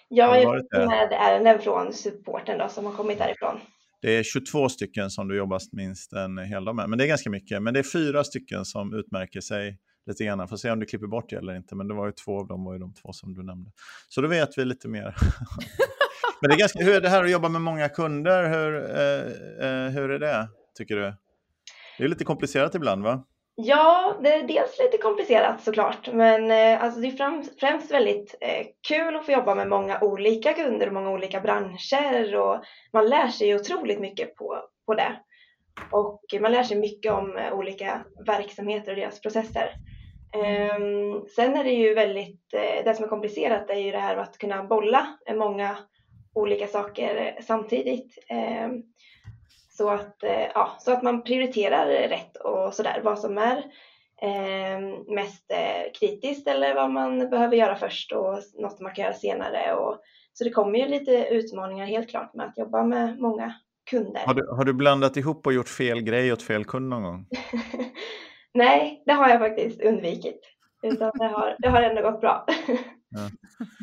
Jag 0.10 0.28
har 0.28 0.88
med 0.88 1.12
ärenden 1.12 1.60
från 1.60 1.94
supporten 1.94 2.58
då, 2.58 2.70
som 2.70 2.86
har 2.86 2.94
kommit 2.94 3.18
därifrån. 3.18 3.60
Det 4.02 4.18
är 4.18 4.24
22 4.24 4.70
stycken 4.70 5.10
som 5.10 5.28
du 5.28 5.38
jobbat 5.38 5.62
minst 5.72 6.14
en 6.14 6.38
hel 6.38 6.66
dag 6.66 6.76
med, 6.76 6.90
men 6.90 6.98
det 6.98 7.06
är 7.06 7.08
ganska 7.08 7.30
mycket. 7.30 7.64
Men 7.64 7.74
det 7.74 7.80
är 7.80 7.84
fyra 7.84 8.24
stycken 8.24 8.66
som 8.66 8.94
utmärker 8.94 9.42
sig 9.42 9.78
lite 10.06 10.24
grann. 10.26 10.48
Får 10.48 10.58
se 10.58 10.72
om 10.72 10.80
du 10.80 10.86
klipper 10.86 11.08
bort 11.08 11.30
det 11.30 11.36
eller 11.36 11.56
inte, 11.56 11.76
men 11.76 11.88
det 11.88 11.94
var 11.94 12.06
ju 12.06 12.12
två 12.12 12.40
av 12.40 12.48
dem 12.48 12.64
var 12.64 12.74
ju 12.74 12.80
de 12.80 12.94
två 12.94 13.14
som 13.14 13.34
du 13.34 13.44
nämnde. 13.44 13.72
Så 14.10 14.22
då 14.22 14.28
vet 14.28 14.58
vi 14.58 14.66
lite 14.66 14.88
mer. 14.88 15.04
men 16.42 16.50
det 16.50 16.56
är 16.56 16.60
ganska, 16.60 16.80
hur 16.80 16.96
är 16.96 17.02
det 17.02 17.10
här 17.10 17.24
att 17.24 17.32
jobba 17.32 17.50
med 17.50 17.62
många 17.62 17.90
kunder? 17.90 18.50
Hur, 18.50 18.76
eh, 18.76 19.68
eh, 19.70 19.92
hur 19.92 20.12
är 20.12 20.20
det, 20.20 20.48
tycker 20.78 20.96
du? 20.96 21.14
Det 21.98 22.04
är 22.04 22.08
lite 22.08 22.24
komplicerat 22.24 22.76
ibland, 22.76 23.04
va? 23.04 23.24
Ja, 23.60 24.18
det 24.24 24.34
är 24.34 24.48
dels 24.48 24.80
lite 24.80 24.98
komplicerat 24.98 25.62
såklart, 25.62 26.14
men 26.14 26.52
eh, 26.52 26.84
alltså 26.84 27.00
det 27.00 27.08
är 27.08 27.50
främst, 27.60 27.92
väldigt 27.92 28.36
eh, 28.42 28.66
kul 28.88 29.16
att 29.16 29.26
få 29.26 29.32
jobba 29.32 29.56
med 29.56 29.68
många 29.68 30.00
olika 30.02 30.54
kunder 30.54 30.88
och 30.88 30.94
många 30.94 31.12
olika 31.12 31.42
branscher 31.42 32.36
och 32.36 32.64
man 32.94 33.10
lär 33.10 33.28
sig 33.28 33.56
otroligt 33.56 34.00
mycket 34.00 34.36
på, 34.36 34.62
på 34.86 34.94
det. 34.94 35.20
Och 35.92 36.22
man 36.42 36.52
lär 36.52 36.64
sig 36.64 36.78
mycket 36.78 37.12
om 37.12 37.38
eh, 37.38 37.54
olika 37.54 38.06
verksamheter 38.28 38.92
och 38.92 38.98
deras 38.98 39.22
processer. 39.22 39.74
Ehm, 40.34 41.26
sen 41.36 41.58
är 41.58 41.64
det 41.64 41.74
ju 41.74 41.94
väldigt, 41.94 42.52
det 42.86 42.96
som 42.96 43.06
är 43.06 43.10
komplicerat 43.10 43.70
är 43.70 43.80
ju 43.80 43.92
det 43.92 44.00
här 44.00 44.18
att 44.18 44.38
kunna 44.38 44.64
bolla 44.64 45.08
många 45.36 45.78
olika 46.34 46.68
saker 46.68 47.38
samtidigt. 47.42 48.18
Ehm, 48.30 48.84
så 49.78 49.90
att, 49.90 50.24
eh, 50.24 50.48
ja, 50.54 50.76
så 50.80 50.92
att 50.92 51.04
man 51.04 51.24
prioriterar 51.24 51.86
rätt 51.88 52.36
och 52.36 52.74
sådär, 52.74 53.02
vad 53.04 53.20
som 53.20 53.38
är 53.38 53.58
eh, 54.22 54.80
mest 55.16 55.52
kritiskt 56.00 56.48
eller 56.48 56.76
vad 56.76 56.92
man 56.92 57.30
behöver 57.30 57.56
göra 57.56 57.76
först 57.76 58.12
och 58.12 58.40
något 58.54 58.80
man 58.80 58.94
kan 58.94 59.04
göra 59.04 59.14
senare. 59.14 59.74
Och, 59.74 59.98
så 60.34 60.44
det 60.44 60.50
kommer 60.50 60.80
ju 60.80 60.88
lite 60.88 61.28
utmaningar 61.32 61.86
helt 61.86 62.10
klart 62.10 62.34
med 62.34 62.46
att 62.46 62.58
jobba 62.58 62.84
med 62.84 63.20
många 63.20 63.54
kunder. 63.90 64.22
Har 64.26 64.34
du, 64.34 64.48
har 64.48 64.66
du 64.66 64.74
blandat 64.74 65.18
ihop 65.18 65.48
och 65.48 65.54
gjort 65.54 65.70
fel 65.70 66.02
grej 66.02 66.34
åt 66.34 66.42
fel 66.42 66.66
kund 66.66 66.90
någon 66.90 67.04
gång? 67.04 67.26
Nej, 68.54 69.04
det 69.06 69.14
har 69.14 69.30
jag 69.30 69.40
faktiskt 69.40 69.82
undvikit. 69.82 70.42
Utan 70.84 71.12
det 71.14 71.28
har, 71.28 71.56
det 71.60 71.70
har 71.70 71.82
ändå 71.82 72.02
gått 72.02 72.22
bra. 72.22 72.46
Ja. 73.10 73.30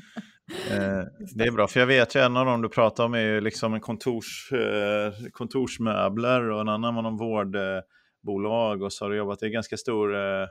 Eh, 0.52 1.04
det 1.34 1.44
är 1.44 1.50
bra, 1.50 1.68
för 1.68 1.80
jag 1.80 1.86
vet 1.86 2.16
ju 2.16 2.20
en 2.20 2.36
av 2.36 2.46
dem 2.46 2.62
du 2.62 2.68
pratar 2.68 3.04
om 3.04 3.14
är 3.14 3.20
ju 3.20 3.40
liksom 3.40 3.74
en 3.74 3.80
kontors, 3.80 4.52
eh, 4.52 5.12
kontorsmöbler 5.32 6.50
och 6.50 6.60
en 6.60 6.68
annan 6.68 6.94
var 6.94 7.02
någon 7.02 7.16
vårdbolag 7.16 8.82
och 8.82 8.92
så 8.92 9.04
har 9.04 9.10
du 9.10 9.16
jobbat, 9.16 9.40
det 9.40 9.46
är 9.46 9.50
ganska 9.50 9.76
stor, 9.76 10.14
eh, 10.14 10.46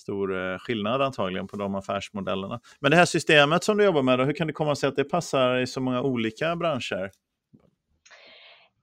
stor 0.00 0.58
skillnad 0.58 1.02
antagligen 1.02 1.46
på 1.46 1.56
de 1.56 1.74
affärsmodellerna. 1.74 2.60
Men 2.80 2.90
det 2.90 2.96
här 2.96 3.04
systemet 3.04 3.64
som 3.64 3.76
du 3.76 3.84
jobbar 3.84 4.02
med, 4.02 4.18
då, 4.18 4.24
hur 4.24 4.32
kan 4.32 4.46
det 4.46 4.52
komma 4.52 4.74
sig 4.74 4.88
att 4.88 4.96
det 4.96 5.04
passar 5.04 5.58
i 5.58 5.66
så 5.66 5.80
många 5.80 6.02
olika 6.02 6.56
branscher? 6.56 7.10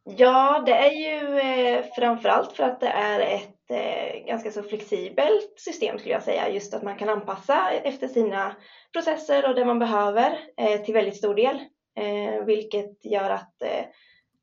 Ja, 0.10 0.64
det 0.66 0.74
är 0.74 0.92
ju 0.92 1.40
eh, 1.40 1.86
framförallt 1.96 2.54
för 2.54 2.64
att 2.64 2.80
det 2.80 2.88
är 2.88 3.20
ett 3.20 3.72
eh, 3.72 4.26
ganska 4.28 4.52
så 4.52 4.64
flexibelt 4.64 5.60
system 5.60 6.00
skulle 6.00 6.14
jag 6.14 6.24
säga. 6.24 6.50
Just 6.50 6.74
att 6.74 6.84
man 6.84 6.98
kan 6.98 7.10
anpassa 7.10 7.72
efter 7.72 8.08
sina 8.08 8.56
processer 8.94 9.50
och 9.50 9.56
det 9.56 9.66
man 9.66 9.80
behöver 9.80 10.40
eh, 10.58 10.82
till 10.82 10.94
väldigt 10.94 11.18
stor 11.18 11.36
del. 11.36 11.60
Eh, 11.98 12.44
vilket 12.46 13.06
gör 13.06 13.30
att 13.30 13.62
eh, 13.62 13.86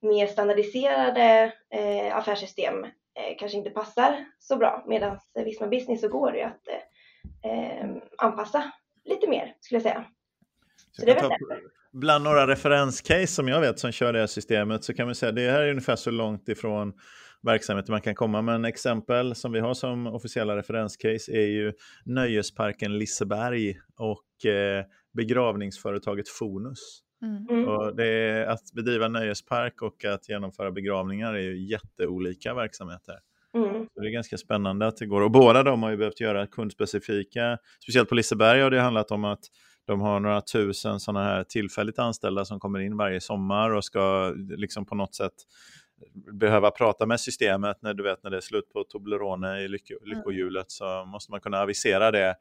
mer 0.02 0.26
standardiserade 0.26 1.52
eh, 1.70 2.16
affärssystem 2.16 2.86
kanske 3.38 3.58
inte 3.58 3.70
passar 3.70 4.24
så 4.38 4.56
bra. 4.56 4.84
Medan 4.86 5.18
Visma 5.34 5.66
Business 5.66 6.00
så 6.00 6.08
går 6.08 6.32
det 6.32 6.38
ju 6.38 6.44
att 6.44 6.68
anpassa 8.18 8.72
lite 9.04 9.28
mer 9.28 9.54
skulle 9.60 9.76
jag 9.76 9.82
säga. 9.82 10.04
Så, 10.92 11.00
så 11.00 11.06
det 11.06 11.12
är 11.12 11.28
väl 11.28 11.30
bland 11.94 12.24
några 12.24 12.46
referenscase 12.46 13.26
som 13.26 13.48
jag 13.48 13.60
vet 13.60 13.78
som 13.78 13.92
kör 13.92 14.12
det 14.12 14.18
här 14.18 14.26
systemet 14.26 14.84
så 14.84 14.94
kan 14.94 15.06
man 15.06 15.14
säga 15.14 15.30
att 15.30 15.36
det 15.36 15.50
här 15.50 15.62
är 15.62 15.70
ungefär 15.70 15.96
så 15.96 16.10
långt 16.10 16.48
ifrån 16.48 16.92
verksamheten 17.42 17.92
man 17.92 18.00
kan 18.00 18.14
komma. 18.14 18.42
Men 18.42 18.64
exempel 18.64 19.34
som 19.34 19.52
vi 19.52 19.60
har 19.60 19.74
som 19.74 20.06
officiella 20.06 20.56
referenscase 20.56 21.32
är 21.32 21.46
ju 21.46 21.72
Nöjesparken 22.04 22.98
Liseberg 22.98 23.80
och 23.96 24.46
eh, 24.50 24.84
begravningsföretaget 25.12 26.28
Fonus. 26.28 27.00
Mm. 27.22 27.46
mm. 27.50 27.68
Och 27.68 27.96
det 27.96 28.06
är, 28.06 28.46
att 28.46 28.72
bedriva 28.72 29.08
nöjespark 29.08 29.82
och 29.82 30.04
att 30.04 30.28
genomföra 30.28 30.70
begravningar 30.70 31.34
är 31.34 31.40
ju 31.40 31.66
jätteolika 31.66 32.54
verksamheter. 32.54 33.14
Mm. 33.54 33.86
Så 33.94 34.00
det 34.00 34.08
är 34.08 34.12
ganska 34.12 34.38
spännande 34.38 34.86
att 34.86 34.96
det 34.96 35.06
går. 35.06 35.20
Och 35.20 35.30
båda 35.30 35.62
de 35.62 35.82
har 35.82 35.90
ju 35.90 35.96
behövt 35.96 36.20
göra 36.20 36.46
kundspecifika, 36.46 37.58
speciellt 37.82 38.08
på 38.08 38.14
Liseberg 38.14 38.60
har 38.60 38.70
det 38.70 38.80
handlat 38.80 39.10
om 39.10 39.24
att 39.24 39.40
de 39.86 40.00
har 40.00 40.20
några 40.20 40.40
tusen 40.40 41.00
sådana 41.00 41.24
här 41.24 41.44
tillfälligt 41.44 41.98
anställda 41.98 42.44
som 42.44 42.60
kommer 42.60 42.78
in 42.78 42.96
varje 42.96 43.20
sommar 43.20 43.70
och 43.70 43.84
ska 43.84 44.34
liksom 44.36 44.86
på 44.86 44.94
något 44.94 45.14
sätt 45.14 45.34
behöva 46.32 46.70
prata 46.70 47.06
med 47.06 47.20
systemet 47.20 47.82
när 47.82 47.94
du 47.94 48.02
vet 48.02 48.22
när 48.22 48.30
det 48.30 48.36
är 48.36 48.40
slut 48.40 48.72
på 48.72 48.84
Toblerone 48.84 49.60
i 49.60 49.64
mm. 49.64 49.78
lyckohjulet 50.04 50.70
så 50.70 51.04
måste 51.04 51.30
man 51.30 51.40
kunna 51.40 51.60
avisera 51.60 52.10
det 52.10 52.36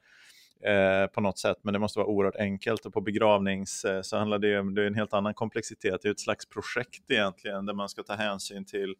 eh, 0.65 1.07
på 1.13 1.21
något 1.21 1.39
sätt. 1.39 1.57
Men 1.61 1.73
det 1.73 1.79
måste 1.79 1.99
vara 1.99 2.07
oerhört 2.07 2.35
enkelt 2.35 2.85
och 2.85 2.93
på 2.93 3.01
begravnings 3.01 3.85
eh, 3.85 4.01
så 4.01 4.17
handlar 4.17 4.39
det 4.39 4.59
om 4.59 4.75
det 4.75 4.83
är 4.83 4.87
en 4.87 4.95
helt 4.95 5.13
annan 5.13 5.33
komplexitet. 5.33 6.01
Det 6.01 6.07
är 6.07 6.11
ett 6.11 6.19
slags 6.19 6.49
projekt 6.49 7.11
egentligen 7.11 7.65
där 7.65 7.73
man 7.73 7.89
ska 7.89 8.03
ta 8.03 8.13
hänsyn 8.13 8.65
till 8.65 8.95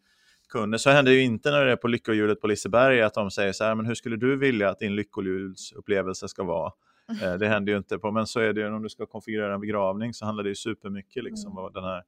kunder. 0.48 0.78
Så 0.78 0.90
händer 0.90 1.12
ju 1.12 1.20
inte 1.20 1.50
när 1.50 1.64
det 1.64 1.72
är 1.72 1.76
på 1.76 1.88
lyckohjulet 1.88 2.40
på 2.40 2.46
Liseberg 2.46 3.02
att 3.02 3.14
de 3.14 3.30
säger 3.30 3.52
så 3.52 3.64
här, 3.64 3.74
men 3.74 3.86
hur 3.86 3.94
skulle 3.94 4.16
du 4.16 4.36
vilja 4.36 4.70
att 4.70 4.78
din 4.78 4.96
lyckohjulsupplevelse 4.96 6.28
ska 6.28 6.44
vara? 6.44 6.72
Eh, 7.10 7.34
det 7.34 7.48
händer 7.48 7.72
ju 7.72 7.78
inte 7.78 7.98
på, 7.98 8.10
men 8.10 8.26
så 8.26 8.40
är 8.40 8.52
det 8.52 8.60
ju 8.60 8.74
om 8.74 8.82
du 8.82 8.88
ska 8.88 9.06
konfigurera 9.06 9.54
en 9.54 9.60
begravning 9.60 10.14
så 10.14 10.24
handlar 10.24 10.44
det 10.44 10.48
ju 10.48 10.54
supermycket 10.54 11.24
liksom 11.24 11.52
mm. 11.52 11.62
vad 11.62 11.74
den 11.74 11.84
här, 11.84 12.02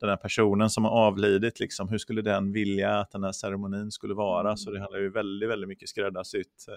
den 0.00 0.08
här 0.08 0.16
personen 0.16 0.70
som 0.70 0.84
har 0.84 0.90
avlidit, 0.90 1.60
liksom, 1.60 1.88
hur 1.88 1.98
skulle 1.98 2.22
den 2.22 2.52
vilja 2.52 2.98
att 2.98 3.10
den 3.10 3.24
här 3.24 3.32
ceremonin 3.32 3.90
skulle 3.90 4.14
vara? 4.14 4.48
Mm. 4.48 4.56
Så 4.56 4.70
det 4.70 4.80
handlar 4.80 4.98
ju 4.98 5.10
väldigt, 5.10 5.50
väldigt 5.50 5.68
mycket 5.68 5.88
skräddarsytt 5.88 6.66
eh, 6.68 6.74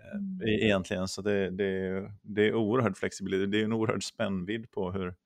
eh 0.00 0.14
mm. 0.14 0.62
egentligen. 0.62 1.08
Så 1.08 1.22
det, 1.22 1.50
det, 1.50 2.02
det 2.22 2.48
är 2.48 2.54
oerhört 2.54 2.98
flexibelt, 2.98 3.52
det 3.52 3.60
är 3.60 3.64
en 3.64 3.72
oerhörd 3.72 4.04
spännvidd 4.04 4.70
på 4.70 4.92
hur, 4.92 5.02
mm. 5.02 5.16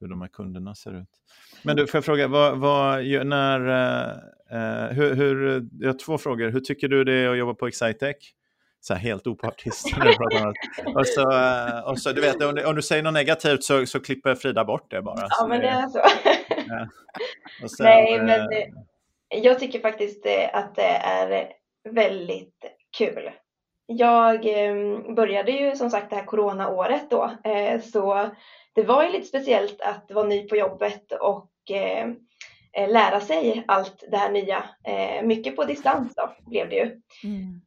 hur 0.00 0.08
de 0.08 0.20
här 0.20 0.28
kunderna 0.28 0.74
ser 0.74 1.00
ut. 1.00 1.08
Men 1.62 1.76
du, 1.76 1.86
får 1.86 1.98
jag 1.98 2.04
fråga, 2.04 2.28
vad, 2.28 2.58
vad, 2.58 3.04
när, 3.26 3.60
eh, 3.68 4.10
eh, 4.50 4.92
hur, 4.92 5.14
hur, 5.14 5.68
jag 5.80 5.88
har 5.88 5.98
två 5.98 6.18
frågor. 6.18 6.48
Hur 6.48 6.60
tycker 6.60 6.88
du 6.88 7.04
det 7.04 7.12
är 7.12 7.28
att 7.28 7.38
jobba 7.38 7.54
på 7.54 7.66
Excitec? 7.66 8.34
Så 8.80 8.94
här 8.94 9.00
helt 9.00 9.26
opartiskt. 9.26 9.96
och, 10.94 11.06
så, 11.06 11.32
eh, 11.32 11.80
och 11.80 11.98
så, 11.98 12.12
du 12.12 12.20
vet, 12.20 12.42
om 12.42 12.54
du, 12.54 12.64
om 12.64 12.74
du 12.74 12.82
säger 12.82 13.02
något 13.02 13.14
negativt 13.14 13.64
så, 13.64 13.86
så 13.86 14.00
klipper 14.00 14.34
Frida 14.34 14.64
bort 14.64 14.90
det 14.90 15.02
bara. 15.02 15.26
Ja, 15.28 15.46
men 15.46 15.60
det 15.60 15.68
är 15.68 15.88
så. 15.88 15.98
ja. 16.68 16.88
Sen, 17.68 17.86
Nej, 17.86 18.18
men 18.18 18.48
det, 18.48 18.62
eh, 18.62 19.42
jag 19.42 19.58
tycker 19.58 19.80
faktiskt 19.80 20.26
eh, 20.26 20.48
att 20.52 20.74
det 20.74 20.96
är 20.96 21.52
väldigt 21.90 22.64
kul. 22.98 23.30
Jag 23.86 24.40
började 25.16 25.52
ju 25.52 25.76
som 25.76 25.90
sagt 25.90 26.10
det 26.10 26.16
här 26.16 26.24
coronaåret 26.24 27.10
då, 27.10 27.30
så 27.92 28.30
det 28.74 28.82
var 28.82 29.04
ju 29.04 29.10
lite 29.10 29.26
speciellt 29.26 29.80
att 29.80 30.10
vara 30.10 30.26
ny 30.26 30.48
på 30.48 30.56
jobbet 30.56 31.12
och 31.12 31.50
lära 32.88 33.20
sig 33.20 33.64
allt 33.68 34.04
det 34.10 34.16
här 34.16 34.30
nya. 34.30 34.64
Mycket 35.22 35.56
på 35.56 35.64
distans 35.64 36.14
då 36.14 36.32
blev 36.50 36.68
det 36.68 36.76
ju. 36.76 37.00
Mm. 37.24 37.60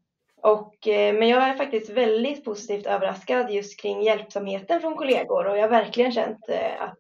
Och, 0.43 0.87
eh, 0.87 1.13
men 1.13 1.27
jag 1.27 1.43
är 1.43 1.55
faktiskt 1.55 1.89
väldigt 1.89 2.45
positivt 2.45 2.85
överraskad 2.85 3.51
just 3.51 3.79
kring 3.79 4.01
hjälpsamheten 4.01 4.81
från 4.81 4.95
kollegor 4.95 5.45
och 5.45 5.57
jag 5.57 5.61
har 5.61 5.69
verkligen 5.69 6.11
känt 6.11 6.49
eh, 6.49 6.81
att 6.81 6.99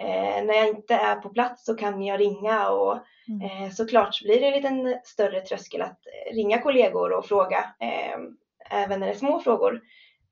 eh, 0.00 0.44
när 0.44 0.54
jag 0.54 0.68
inte 0.68 0.94
är 0.94 1.16
på 1.16 1.28
plats 1.28 1.64
så 1.64 1.74
kan 1.74 2.02
jag 2.02 2.20
ringa 2.20 2.68
och 2.68 2.98
mm. 3.28 3.64
eh, 3.64 3.70
såklart 3.70 4.14
så 4.14 4.24
blir 4.24 4.40
det 4.40 4.46
en 4.46 4.52
liten 4.52 5.00
större 5.04 5.40
tröskel 5.40 5.82
att 5.82 5.98
ringa 6.32 6.62
kollegor 6.62 7.12
och 7.12 7.26
fråga, 7.26 7.74
eh, 7.80 8.18
även 8.70 9.00
när 9.00 9.06
det 9.06 9.12
är 9.12 9.18
små 9.18 9.40
frågor 9.40 9.80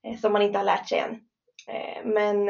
eh, 0.07 0.19
som 0.19 0.33
man 0.33 0.43
inte 0.43 0.59
har 0.59 0.65
lärt 0.65 0.88
sig 0.88 0.99
än. 0.99 1.21
men 2.05 2.49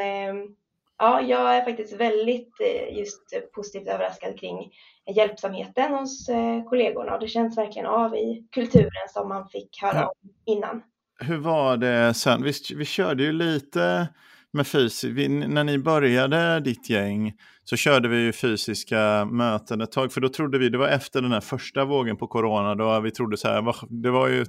ja, 0.99 1.21
jag 1.21 1.57
är 1.57 1.65
faktiskt 1.65 1.93
väldigt 1.93 2.55
just 2.91 3.23
positivt 3.55 3.89
överraskad 3.89 4.39
kring 4.41 4.71
hjälpsamheten 5.15 5.95
hos 5.95 6.29
eh, 6.29 6.65
kollegorna 6.65 7.15
och 7.15 7.21
det 7.21 7.29
känns 7.29 7.59
verkligen 7.59 7.87
av 7.87 8.15
i 8.15 8.47
kulturen 8.53 9.09
som 9.09 9.29
man 9.29 9.49
fick 9.49 9.83
höra 9.83 10.07
om 10.07 10.31
innan. 10.47 10.83
Hur 11.19 11.39
var 11.39 11.77
det 11.77 12.15
sen? 12.15 12.43
Vi, 12.43 12.53
vi 12.77 12.85
körde 12.85 13.23
ju 13.23 13.33
lite 13.33 14.09
med 14.57 14.67
fysiskt, 14.67 15.31
när 15.49 15.65
ni 15.65 15.79
började 15.79 16.61
ditt 16.61 16.91
gäng 16.91 17.33
så 17.65 17.77
körde 17.77 18.09
vi 18.09 18.17
ju 18.17 18.33
fysiska 18.33 19.25
möten 19.25 19.81
ett 19.81 19.93
tag, 19.93 20.13
för 20.13 20.21
då 20.21 20.29
trodde 20.29 20.59
vi, 20.59 20.69
det 20.69 20.79
var 20.79 20.89
efter 20.89 21.23
den 21.23 21.33
här 21.33 21.41
första 21.41 21.85
vågen 21.85 22.17
på 22.17 22.27
corona, 22.27 22.75
då 22.75 23.01
vi 23.01 23.11
trodde 23.11 23.37
så 23.37 23.49
här, 23.49 23.75
det 24.03 24.11
var 24.11 24.29
ju 24.29 24.45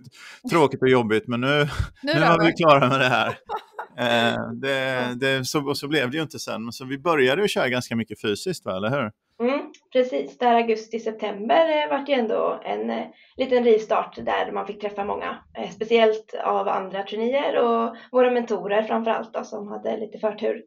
tråkigt 0.51 0.81
och 0.81 0.89
jobbigt, 0.89 1.27
men 1.27 1.41
nu, 1.41 1.47
nu, 2.03 2.13
nu 2.13 2.19
var 2.19 2.45
vi 2.45 2.53
klara 2.53 2.89
med 2.89 2.99
det 2.99 3.09
här. 3.09 3.27
eh, 3.97 4.51
det, 4.61 5.13
det, 5.19 5.45
så, 5.45 5.69
och 5.69 5.77
så 5.77 5.87
blev 5.87 6.11
det 6.11 6.17
ju 6.17 6.23
inte 6.23 6.39
sen, 6.39 6.63
men 6.63 6.73
så 6.73 6.85
vi 6.85 6.99
började 6.99 7.41
ju 7.41 7.47
köra 7.47 7.69
ganska 7.69 7.95
mycket 7.95 8.21
fysiskt, 8.21 8.65
va, 8.65 8.77
eller 8.77 8.89
hur? 8.89 9.11
Mm, 9.39 9.71
precis, 9.93 10.37
där 10.37 10.55
augusti-september 10.55 11.67
var 11.67 11.83
eh, 11.83 11.89
vart 11.89 12.05
det 12.05 12.13
ändå 12.13 12.59
en 12.63 12.89
eh, 12.89 13.07
liten 13.37 13.63
rivstart 13.63 14.15
där 14.25 14.51
man 14.51 14.67
fick 14.67 14.81
träffa 14.81 15.05
många, 15.05 15.37
eh, 15.57 15.69
speciellt 15.69 16.33
av 16.43 16.67
andra 16.67 17.03
traineer 17.03 17.57
och 17.57 17.95
våra 18.11 18.31
mentorer 18.31 18.83
framför 18.83 19.11
allt 19.11 19.33
då, 19.33 19.43
som 19.43 19.67
hade 19.67 19.97
lite 19.97 20.19
förtur 20.19 20.63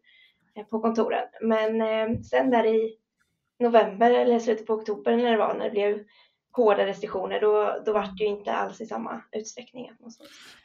eh, 0.56 0.64
på 0.64 0.80
kontoren. 0.80 1.24
Men 1.40 1.80
eh, 1.80 2.20
sen 2.20 2.50
där 2.50 2.66
i 2.66 2.96
november 3.58 4.10
eller 4.10 4.38
slutet 4.38 4.66
på 4.66 4.74
oktober 4.74 5.16
när 5.16 5.30
det 5.30 5.38
var, 5.38 5.54
när 5.54 5.64
det 5.64 5.70
blev 5.70 6.04
hårda 6.52 6.86
restriktioner, 6.86 7.40
då, 7.40 7.82
då 7.86 7.92
var 7.92 8.02
det 8.02 8.24
ju 8.24 8.30
inte 8.30 8.52
alls 8.52 8.80
i 8.80 8.86
samma 8.86 9.22
utsträckning. 9.32 9.92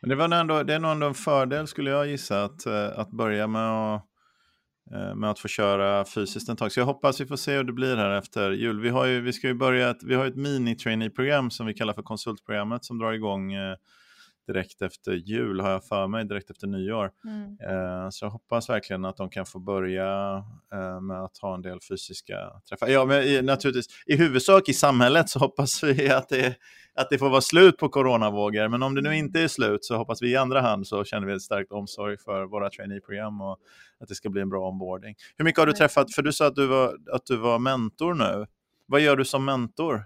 Men 0.02 0.10
det, 0.10 0.16
var 0.16 0.34
ändå, 0.34 0.64
det 0.64 0.74
är 0.74 0.80
nog 0.80 0.92
ändå 0.92 1.08
en 1.08 1.14
fördel 1.14 1.68
skulle 1.68 1.92
jag 1.92 2.08
gissa 2.08 2.44
att, 2.44 2.66
eh, 2.66 3.00
att 3.00 3.12
börja 3.12 3.48
med 3.48 3.96
att 3.96 4.02
med 4.92 5.30
att 5.30 5.40
få 5.40 5.48
köra 5.48 6.06
fysiskt 6.06 6.50
en 6.50 6.56
tag. 6.56 6.72
Så 6.72 6.80
jag 6.80 6.86
hoppas 6.86 7.22
vi 7.22 7.26
får 7.26 7.36
se 7.36 7.56
hur 7.56 7.64
det 7.64 7.74
blir 7.74 7.96
här 7.98 8.18
efter 8.18 8.52
jul. 8.52 8.80
Vi 8.80 8.90
har 8.90 9.06
ju, 9.06 9.22
vi 9.22 9.34
ska 9.34 9.48
ju 9.48 9.54
börja 9.54 9.90
ett, 9.90 10.04
vi 10.04 10.16
har 10.16 10.26
ett 10.26 10.36
mini-trainee-program 10.36 11.52
som 11.52 11.66
vi 11.66 11.74
kallar 11.74 11.94
för 11.94 12.02
konsultprogrammet 12.02 12.86
som 12.86 13.00
drar 13.00 13.14
igång 13.14 13.54
eh, 13.54 13.76
direkt 14.48 14.82
efter 14.82 15.14
jul 15.14 15.60
har 15.60 15.70
jag 15.70 15.86
för 15.86 16.08
mig, 16.08 16.26
direkt 16.26 16.50
efter 16.50 16.68
nyår. 16.68 17.12
Mm. 17.26 17.44
Eh, 17.44 18.10
så 18.10 18.26
jag 18.26 18.30
hoppas 18.30 18.70
verkligen 18.70 19.06
att 19.06 19.18
de 19.18 19.30
kan 19.30 19.46
få 19.46 19.60
börja 19.60 20.44
eh, 20.74 21.02
med 21.02 21.24
att 21.24 21.38
ha 21.38 21.56
en 21.56 21.62
del 21.62 21.80
fysiska 21.90 22.36
träffar. 22.70 22.88
Ja, 22.88 23.06
men 23.06 23.46
naturligtvis, 23.46 23.88
i 24.06 24.16
huvudsak 24.16 24.70
i 24.70 24.74
samhället 24.74 25.30
så 25.30 25.40
hoppas 25.40 25.84
vi 25.84 26.10
att 26.10 26.30
det, 26.30 26.56
att 26.96 27.10
det 27.10 27.18
får 27.18 27.30
vara 27.30 27.42
slut 27.42 27.78
på 27.78 27.90
coronavågor. 27.90 28.68
Men 28.68 28.84
om 28.84 28.96
det 28.96 29.02
nu 29.02 29.10
mm. 29.10 29.20
inte 29.26 29.42
är 29.42 29.48
slut 29.48 29.86
så 29.86 29.96
hoppas 29.96 30.22
vi 30.22 30.32
i 30.32 30.36
andra 30.36 30.62
hand 30.62 30.88
så 30.88 31.04
känner 31.04 31.28
vi 31.28 31.34
ett 31.34 31.42
starkt 31.42 31.72
omsorg 31.72 32.18
för 32.18 32.46
våra 32.46 32.70
traineeprogram 32.70 33.42
och 33.42 33.58
att 34.00 34.08
det 34.08 34.16
ska 34.16 34.30
bli 34.30 34.42
en 34.42 34.50
bra 34.50 34.70
onboarding. 34.70 35.16
Hur 35.38 35.46
mycket 35.46 35.60
har 35.60 35.68
du 35.68 35.74
träffat, 35.74 36.14
för 36.14 36.22
du 36.22 36.34
sa 36.34 36.48
att 36.48 36.56
du 36.56 36.68
var, 36.68 36.98
att 37.12 37.26
du 37.26 37.38
var 37.38 37.60
mentor 37.60 38.14
nu. 38.14 38.46
Vad 38.86 39.02
gör 39.02 39.16
du 39.16 39.26
som 39.26 39.46
mentor? 39.46 40.06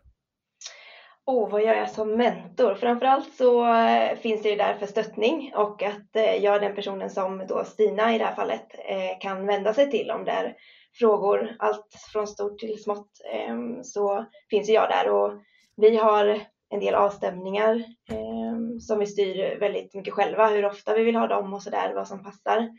oh, 1.30 1.50
vad 1.50 1.64
gör 1.64 1.74
jag 1.74 1.90
som 1.90 2.18
mentor? 2.18 2.76
Framförallt 2.76 3.34
så 3.34 3.74
eh, 3.76 4.18
finns 4.18 4.42
det 4.42 4.50
ju 4.50 4.56
där 4.56 4.74
för 4.74 4.86
stöttning 4.86 5.54
och 5.56 5.84
att 5.84 6.16
eh, 6.16 6.36
jag 6.36 6.56
är 6.56 6.60
den 6.60 6.76
personen 6.76 7.10
som 7.10 7.48
då 7.48 7.64
Stina 7.64 8.16
i 8.16 8.18
det 8.18 8.26
här 8.26 8.36
fallet 8.36 8.76
eh, 8.90 9.20
kan 9.22 9.46
vända 9.46 9.74
sig 9.74 9.92
till 9.92 10.12
om 10.12 10.26
det 10.26 10.32
är 10.32 10.56
frågor, 10.94 11.56
allt 11.60 11.88
från 12.14 12.28
stort 12.28 12.60
till 12.60 12.84
smått, 12.84 13.12
ehm, 13.34 13.84
så 13.84 14.26
finns 14.50 14.70
ju 14.70 14.74
jag 14.74 14.90
där 14.90 15.10
och 15.10 15.34
vi 15.76 15.98
har 15.98 16.42
en 16.70 16.80
del 16.80 16.96
avstämningar 16.96 17.84
ehm, 18.10 18.80
som 18.80 19.00
vi 19.00 19.06
styr 19.06 19.60
väldigt 19.60 19.94
mycket 19.94 20.14
själva, 20.14 20.48
hur 20.48 20.66
ofta 20.66 20.94
vi 20.94 21.04
vill 21.04 21.16
ha 21.16 21.28
dem 21.28 21.54
och 21.54 21.62
så 21.62 21.70
där, 21.70 21.94
vad 21.94 22.08
som 22.08 22.24
passar 22.24 22.70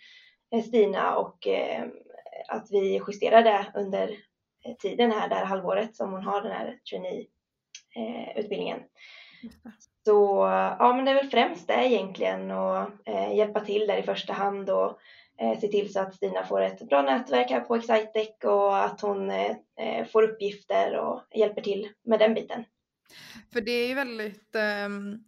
Stina 0.63 1.17
och 1.17 1.47
ehm, 1.47 1.91
att 2.49 2.67
vi 2.71 3.03
justerar 3.09 3.43
det 3.43 3.73
under 3.75 4.17
tiden 4.79 5.13
här, 5.13 5.29
det 5.29 5.35
här 5.35 5.45
halvåret 5.45 5.97
som 5.97 6.13
hon 6.13 6.25
har 6.25 6.43
den 6.43 6.53
här 6.53 6.79
trainee 6.91 7.27
eh. 7.97 8.77
Så 10.05 10.47
ja, 10.79 10.93
men 10.97 11.05
det 11.05 11.11
är 11.11 11.15
väl 11.15 11.31
främst 11.31 11.69
det 11.69 11.87
egentligen 11.87 12.51
och 12.51 13.09
eh, 13.09 13.37
hjälpa 13.37 13.61
till 13.61 13.87
där 13.87 13.97
i 13.97 14.03
första 14.03 14.33
hand 14.33 14.71
och 14.71 14.99
eh, 15.41 15.59
se 15.59 15.69
till 15.69 15.93
så 15.93 16.01
att 16.01 16.15
Stina 16.15 16.45
får 16.45 16.61
ett 16.61 16.89
bra 16.89 17.03
nätverk 17.03 17.51
här 17.51 17.61
på 17.61 17.75
Excitec 17.77 18.45
och 18.45 18.85
att 18.85 19.01
hon 19.01 19.31
eh, 19.31 19.57
eh, 19.81 20.07
får 20.07 20.23
uppgifter 20.23 20.99
och 20.99 21.23
hjälper 21.35 21.63
till 21.63 21.89
med 22.05 22.19
den 22.19 22.35
biten. 22.35 22.65
För 23.53 23.61
det 23.61 23.73
är 23.73 23.89
ju 23.89 23.95
väldigt 23.95 24.55
ehm, 24.55 25.19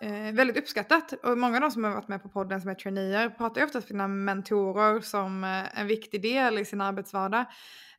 eh, 0.00 0.32
väldigt 0.32 0.56
uppskattat 0.56 1.12
och 1.12 1.38
många 1.38 1.56
av 1.56 1.60
de 1.60 1.70
som 1.70 1.84
har 1.84 1.90
varit 1.90 2.08
med 2.08 2.22
på 2.22 2.28
podden 2.28 2.60
som 2.60 2.70
är 2.70 2.74
traineer 2.74 3.28
pratar 3.28 3.60
ju 3.60 3.66
ofta 3.66 3.78
om 3.78 3.82
sina 3.82 4.08
mentorer 4.08 5.00
som 5.00 5.44
eh, 5.44 5.80
en 5.80 5.86
viktig 5.86 6.22
del 6.22 6.58
i 6.58 6.64
sin 6.64 6.80
arbetsvardag. 6.80 7.44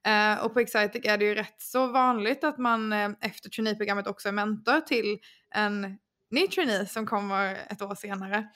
Eh, 0.03 0.45
och 0.45 0.53
på 0.53 0.59
Exitec 0.59 1.05
är 1.05 1.17
det 1.17 1.25
ju 1.25 1.35
rätt 1.35 1.61
så 1.61 1.87
vanligt 1.87 2.43
att 2.43 2.57
man 2.57 2.93
eh, 2.93 3.09
efter 3.21 3.49
traineeprogrammet 3.49 4.07
också 4.07 4.27
är 4.27 4.33
mentor 4.33 4.79
till 4.79 5.19
en 5.55 5.97
ny 6.31 6.47
trainee 6.47 6.85
som 6.85 7.05
kommer 7.05 7.57
ett 7.69 7.81
år 7.81 7.95
senare. 7.95 8.47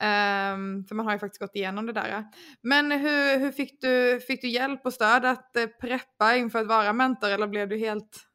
Um, 0.00 0.84
för 0.84 0.94
man 0.94 1.06
har 1.06 1.12
ju 1.12 1.18
faktiskt 1.18 1.40
gått 1.40 1.56
igenom 1.56 1.86
det 1.86 1.92
där. 1.92 2.24
Men 2.62 2.90
hur, 2.90 3.38
hur 3.38 3.52
fick, 3.52 3.80
du, 3.80 4.20
fick 4.26 4.42
du 4.42 4.48
hjälp 4.48 4.86
och 4.86 4.92
stöd 4.92 5.24
att 5.24 5.56
eh, 5.56 5.66
preppa 5.66 6.36
inför 6.36 6.58
att 6.58 6.66
vara 6.66 6.92
mentor 6.92 7.30
eller 7.30 7.46
blev 7.46 7.68
du 7.68 7.78
helt 7.78 8.26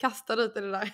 Kasta 0.00 0.34
ut 0.34 0.56
i 0.56 0.60
det 0.60 0.70
där? 0.70 0.92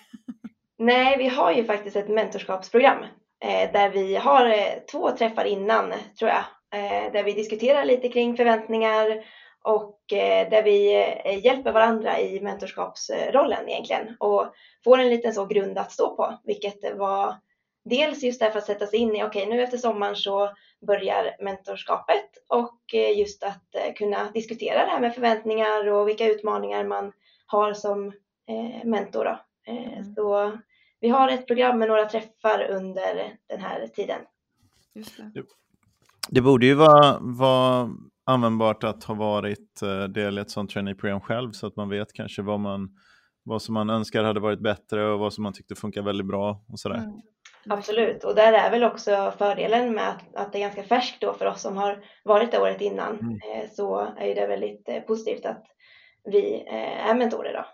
Nej, 0.77 1.17
vi 1.17 1.27
har 1.27 1.51
ju 1.51 1.63
faktiskt 1.63 1.95
ett 1.95 2.09
mentorskapsprogram 2.09 3.03
eh, 3.43 3.71
där 3.71 3.89
vi 3.89 4.15
har 4.15 4.45
eh, 4.45 4.79
två 4.91 5.11
träffar 5.11 5.45
innan 5.45 5.93
tror 6.19 6.31
jag. 6.31 6.43
Eh, 6.73 7.11
där 7.11 7.23
vi 7.23 7.33
diskuterar 7.33 7.85
lite 7.85 8.09
kring 8.09 8.37
förväntningar 8.37 9.25
och 9.61 10.13
eh, 10.13 10.49
där 10.49 10.63
vi 10.63 11.05
eh, 11.25 11.45
hjälper 11.45 11.71
varandra 11.71 12.19
i 12.19 12.41
mentorskapsrollen 12.41 13.69
egentligen 13.69 14.15
och 14.19 14.53
får 14.83 14.97
en 14.97 15.09
liten 15.09 15.33
så 15.33 15.45
grund 15.45 15.77
att 15.77 15.91
stå 15.91 16.15
på, 16.15 16.39
vilket 16.43 16.97
var 16.97 17.35
dels 17.89 18.23
just 18.23 18.39
därför 18.39 18.59
att 18.59 18.65
sätta 18.65 18.87
sig 18.87 18.99
in 18.99 19.15
i, 19.15 19.23
okej 19.23 19.43
okay, 19.43 19.45
nu 19.45 19.63
efter 19.63 19.77
sommaren 19.77 20.15
så 20.15 20.49
börjar 20.87 21.35
mentorskapet 21.39 22.29
och 22.47 22.93
eh, 22.93 23.19
just 23.19 23.43
att 23.43 23.75
eh, 23.75 23.93
kunna 23.93 24.31
diskutera 24.31 24.85
det 24.85 24.91
här 24.91 24.99
med 24.99 25.15
förväntningar 25.15 25.87
och 25.87 26.07
vilka 26.07 26.25
utmaningar 26.25 26.83
man 26.83 27.11
har 27.45 27.73
som 27.73 28.13
mentor. 28.83 29.25
Då. 29.25 29.39
Mm. 29.71 30.03
Så 30.03 30.57
vi 30.99 31.09
har 31.09 31.29
ett 31.29 31.47
program 31.47 31.79
med 31.79 31.87
några 31.87 32.05
träffar 32.05 32.67
under 32.69 33.37
den 33.49 33.59
här 33.59 33.87
tiden. 33.87 34.19
Det. 35.33 35.43
det. 36.29 36.41
borde 36.41 36.65
ju 36.65 36.73
vara, 36.73 37.17
vara 37.19 37.89
användbart 38.25 38.83
att 38.83 39.03
ha 39.03 39.15
varit 39.15 39.81
eh, 39.81 40.03
del 40.03 40.37
i 40.37 40.41
ett 40.41 40.51
sånt 40.51 40.69
traineeprogram 40.69 41.21
själv 41.21 41.51
så 41.51 41.67
att 41.67 41.75
man 41.75 41.89
vet 41.89 42.13
kanske 42.13 42.41
vad, 42.41 42.59
man, 42.59 42.89
vad 43.43 43.61
som 43.61 43.73
man 43.73 43.89
önskar 43.89 44.23
hade 44.23 44.39
varit 44.39 44.59
bättre 44.59 45.05
och 45.05 45.19
vad 45.19 45.33
som 45.33 45.43
man 45.43 45.53
tyckte 45.53 45.75
funkar 45.75 46.01
väldigt 46.01 46.27
bra 46.27 46.65
och 46.67 46.79
sådär. 46.79 46.97
Mm. 46.97 47.21
Absolut, 47.69 48.23
och 48.23 48.35
där 48.35 48.53
är 48.53 48.71
väl 48.71 48.83
också 48.83 49.33
fördelen 49.37 49.93
med 49.93 50.09
att, 50.09 50.35
att 50.35 50.51
det 50.51 50.57
är 50.57 50.61
ganska 50.61 50.83
färskt 50.83 51.21
då 51.21 51.33
för 51.33 51.45
oss 51.45 51.61
som 51.61 51.77
har 51.77 52.03
varit 52.23 52.51
det 52.51 52.59
året 52.59 52.81
innan. 52.81 53.19
Mm. 53.19 53.33
Eh, 53.33 53.69
så 53.71 53.99
är 54.17 54.35
det 54.35 54.47
väldigt 54.47 54.89
eh, 54.89 54.99
positivt 54.99 55.45
att 55.45 55.65
vi 56.23 56.63
är 56.67 57.15
mentorer 57.15 57.53
då. 57.53 57.65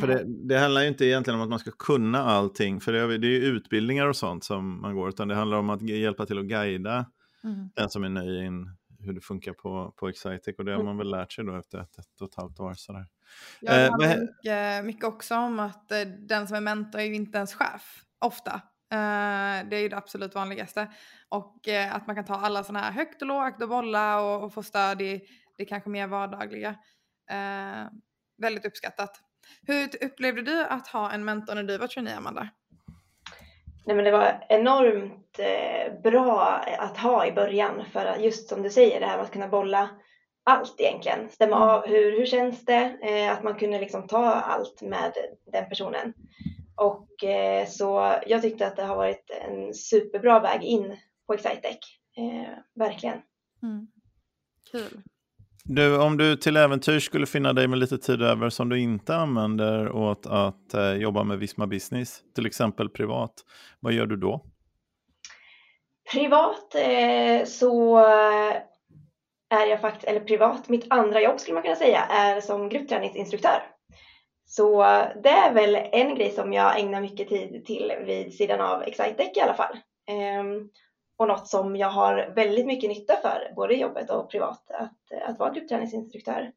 För 0.00 0.06
det, 0.06 0.24
det, 0.26 0.58
handlar 0.58 0.80
ju 0.80 0.88
inte 0.88 1.04
egentligen 1.04 1.40
om 1.40 1.44
att 1.44 1.50
man 1.50 1.58
ska 1.58 1.70
kunna 1.70 2.18
allting, 2.18 2.80
för 2.80 2.92
det 2.92 2.98
är, 2.98 3.18
det 3.18 3.26
är 3.26 3.40
utbildningar 3.40 4.06
och 4.06 4.16
sånt 4.16 4.44
som 4.44 4.80
man 4.80 4.94
går, 4.94 5.08
utan 5.08 5.28
det 5.28 5.34
handlar 5.34 5.58
om 5.58 5.70
att 5.70 5.82
hjälpa 5.82 6.26
till 6.26 6.38
att 6.38 6.44
guida 6.44 7.06
mm. 7.44 7.70
den 7.74 7.90
som 7.90 8.04
är 8.04 8.08
ny 8.08 8.44
in 8.44 8.76
hur 8.98 9.12
det 9.12 9.20
funkar 9.20 9.52
på, 9.52 9.94
på 9.96 10.08
Excitec 10.08 10.58
och 10.58 10.64
det 10.64 10.72
har 10.72 10.80
mm. 10.80 10.86
man 10.86 10.98
väl 10.98 11.10
lärt 11.10 11.32
sig 11.32 11.44
då 11.44 11.58
efter 11.58 11.78
ett, 11.78 11.98
ett 11.98 12.20
och 12.20 12.28
ett 12.28 12.34
halvt 12.34 12.60
år. 12.60 12.74
Sådär. 12.74 13.06
Ja, 13.60 13.72
det 13.72 13.90
handlar 13.90 14.08
eh, 14.08 14.20
mycket, 14.20 14.84
mycket 14.84 15.04
också 15.04 15.34
om 15.34 15.60
att 15.60 15.92
eh, 15.92 16.00
den 16.00 16.48
som 16.48 16.56
är 16.56 16.60
mentor 16.60 17.00
är 17.00 17.04
ju 17.04 17.14
inte 17.14 17.38
ens 17.38 17.54
chef, 17.54 18.04
ofta. 18.18 18.54
Eh, 18.92 19.68
det 19.68 19.76
är 19.76 19.80
ju 19.80 19.88
det 19.88 19.96
absolut 19.96 20.34
vanligaste. 20.34 20.90
Och 21.28 21.68
eh, 21.68 21.94
att 21.94 22.06
man 22.06 22.16
kan 22.16 22.24
ta 22.24 22.34
alla 22.34 22.64
sådana 22.64 22.84
här 22.84 22.92
högt 22.92 23.22
och 23.22 23.28
lågt 23.28 23.62
och 23.62 23.68
bolla 23.68 24.20
och, 24.20 24.44
och 24.44 24.54
få 24.54 24.62
stöd 24.62 25.02
i 25.02 25.22
det 25.56 25.64
kanske 25.64 25.90
mer 25.90 26.06
vardagliga. 26.06 26.68
Eh, 27.30 27.88
väldigt 28.38 28.66
uppskattat. 28.66 29.29
Hur 29.66 30.04
upplevde 30.04 30.42
du 30.42 30.64
att 30.64 30.88
ha 30.88 31.12
en 31.12 31.24
mentor 31.24 31.54
när 31.54 31.62
du 31.62 31.78
var 31.78 31.86
trainee, 31.86 32.16
Amanda? 32.16 32.48
Nej, 33.86 33.96
men 33.96 34.04
det 34.04 34.10
var 34.10 34.46
enormt 34.48 35.38
eh, 35.38 36.00
bra 36.02 36.64
att 36.78 36.98
ha 36.98 37.26
i 37.26 37.32
början 37.32 37.84
för 37.92 38.06
att 38.06 38.24
just 38.24 38.48
som 38.48 38.62
du 38.62 38.70
säger 38.70 39.00
det 39.00 39.06
här 39.06 39.16
med 39.16 39.24
att 39.24 39.32
kunna 39.32 39.48
bolla 39.48 39.88
allt 40.44 40.80
egentligen. 40.80 41.28
Stämma 41.28 41.56
mm. 41.56 41.68
av 41.68 41.86
hur, 41.86 42.18
hur 42.18 42.26
känns 42.26 42.64
det? 42.64 42.98
Eh, 43.02 43.32
att 43.32 43.42
man 43.42 43.54
kunde 43.54 43.80
liksom 43.80 44.06
ta 44.06 44.24
allt 44.24 44.82
med 44.82 45.12
den 45.52 45.68
personen. 45.68 46.14
Och 46.76 47.24
eh, 47.24 47.66
så 47.66 48.18
jag 48.26 48.42
tyckte 48.42 48.66
att 48.66 48.76
det 48.76 48.82
har 48.82 48.96
varit 48.96 49.30
en 49.30 49.74
superbra 49.74 50.40
väg 50.40 50.62
in 50.62 50.96
på 51.26 51.34
Excitec. 51.34 51.78
Eh, 52.16 52.58
verkligen. 52.74 53.22
Mm. 53.62 53.86
Kul. 54.70 55.02
Du, 55.64 55.98
om 55.98 56.16
du 56.16 56.36
till 56.36 56.56
äventyr 56.56 56.98
skulle 56.98 57.26
finna 57.26 57.52
dig 57.52 57.68
med 57.68 57.78
lite 57.78 57.98
tid 57.98 58.22
över 58.22 58.48
som 58.48 58.68
du 58.68 58.80
inte 58.80 59.16
använder 59.16 59.92
åt 59.92 60.26
att 60.26 60.74
eh, 60.74 60.92
jobba 60.92 61.24
med 61.24 61.38
Visma 61.38 61.66
Business, 61.66 62.20
till 62.34 62.46
exempel 62.46 62.88
privat, 62.88 63.34
vad 63.80 63.92
gör 63.92 64.06
du 64.06 64.16
då? 64.16 64.44
Privat 66.12 66.74
eh, 66.74 67.44
så 67.46 67.98
eh, 67.98 68.56
är 69.54 69.66
jag 69.66 69.80
faktiskt, 69.80 70.04
eller 70.04 70.20
privat, 70.20 70.68
mitt 70.68 70.86
andra 70.90 71.20
jobb 71.20 71.40
skulle 71.40 71.54
man 71.54 71.62
kunna 71.62 71.76
säga, 71.76 72.00
är 72.00 72.40
som 72.40 72.68
gruppträningsinstruktör. 72.68 73.62
Så 74.46 74.82
det 75.22 75.28
är 75.28 75.54
väl 75.54 75.76
en 75.92 76.14
grej 76.14 76.30
som 76.30 76.52
jag 76.52 76.80
ägnar 76.80 77.00
mycket 77.00 77.28
tid 77.28 77.64
till 77.66 77.92
vid 78.06 78.34
sidan 78.34 78.60
av 78.60 78.82
Excitec 78.82 79.36
i 79.36 79.40
alla 79.40 79.54
fall. 79.54 79.76
Eh, 80.08 80.44
och 81.20 81.28
något 81.28 81.48
som 81.48 81.76
jag 81.76 81.90
har 81.90 82.32
väldigt 82.34 82.66
mycket 82.66 82.90
nytta 82.90 83.14
för, 83.22 83.54
både 83.56 83.74
i 83.74 83.80
jobbet 83.80 84.10
och 84.10 84.30
privat, 84.30 84.70
att, 84.70 85.28
att 85.28 85.38
vara 85.38 85.50
gruppträningsinstruktör. 85.50 86.52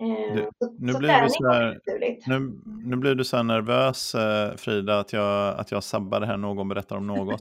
Eh, 0.00 0.34
du, 0.34 0.50
nu, 0.78 0.92
så 0.92 0.98
blir 0.98 1.22
du 1.22 1.28
så 1.28 1.48
här, 1.48 1.80
nu, 2.26 2.60
nu 2.84 2.96
blir 2.96 3.14
du 3.14 3.24
så 3.24 3.36
här 3.36 3.44
nervös 3.44 4.14
eh, 4.14 4.56
Frida 4.56 4.98
att 4.98 5.12
jag, 5.12 5.58
att 5.58 5.70
jag 5.70 5.84
sabbar 5.84 6.20
det 6.20 6.26
här 6.26 6.36
Någon 6.36 6.68
berättar 6.68 6.96
om 6.96 7.06
något. 7.06 7.40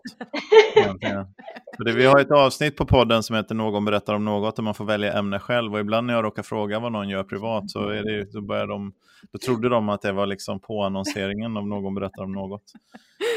det, 1.85 1.93
vi 1.93 2.05
har 2.05 2.19
ett 2.19 2.31
avsnitt 2.31 2.77
på 2.77 2.85
podden 2.85 3.23
som 3.23 3.35
heter 3.35 3.55
Någon 3.55 3.85
berättar 3.85 4.13
om 4.13 4.25
något 4.25 4.55
där 4.55 4.63
man 4.63 4.73
får 4.73 4.85
välja 4.85 5.13
ämne 5.13 5.39
själv 5.39 5.73
och 5.73 5.79
ibland 5.79 6.07
när 6.07 6.13
jag 6.13 6.23
råkar 6.23 6.43
fråga 6.43 6.79
vad 6.79 6.91
någon 6.91 7.09
gör 7.09 7.23
privat 7.23 7.69
så 7.69 7.89
är 7.89 8.03
det, 8.03 8.31
då, 8.31 8.41
börjar 8.41 8.67
de, 8.67 8.93
då 9.31 9.39
trodde 9.39 9.69
de 9.69 9.89
att 9.89 10.01
det 10.01 10.11
var 10.11 10.25
liksom 10.25 10.59
på 10.59 10.83
annonseringen 10.83 11.57
av 11.57 11.67
Någon 11.67 11.95
berättar 11.95 12.23
om 12.23 12.31
något. 12.31 12.63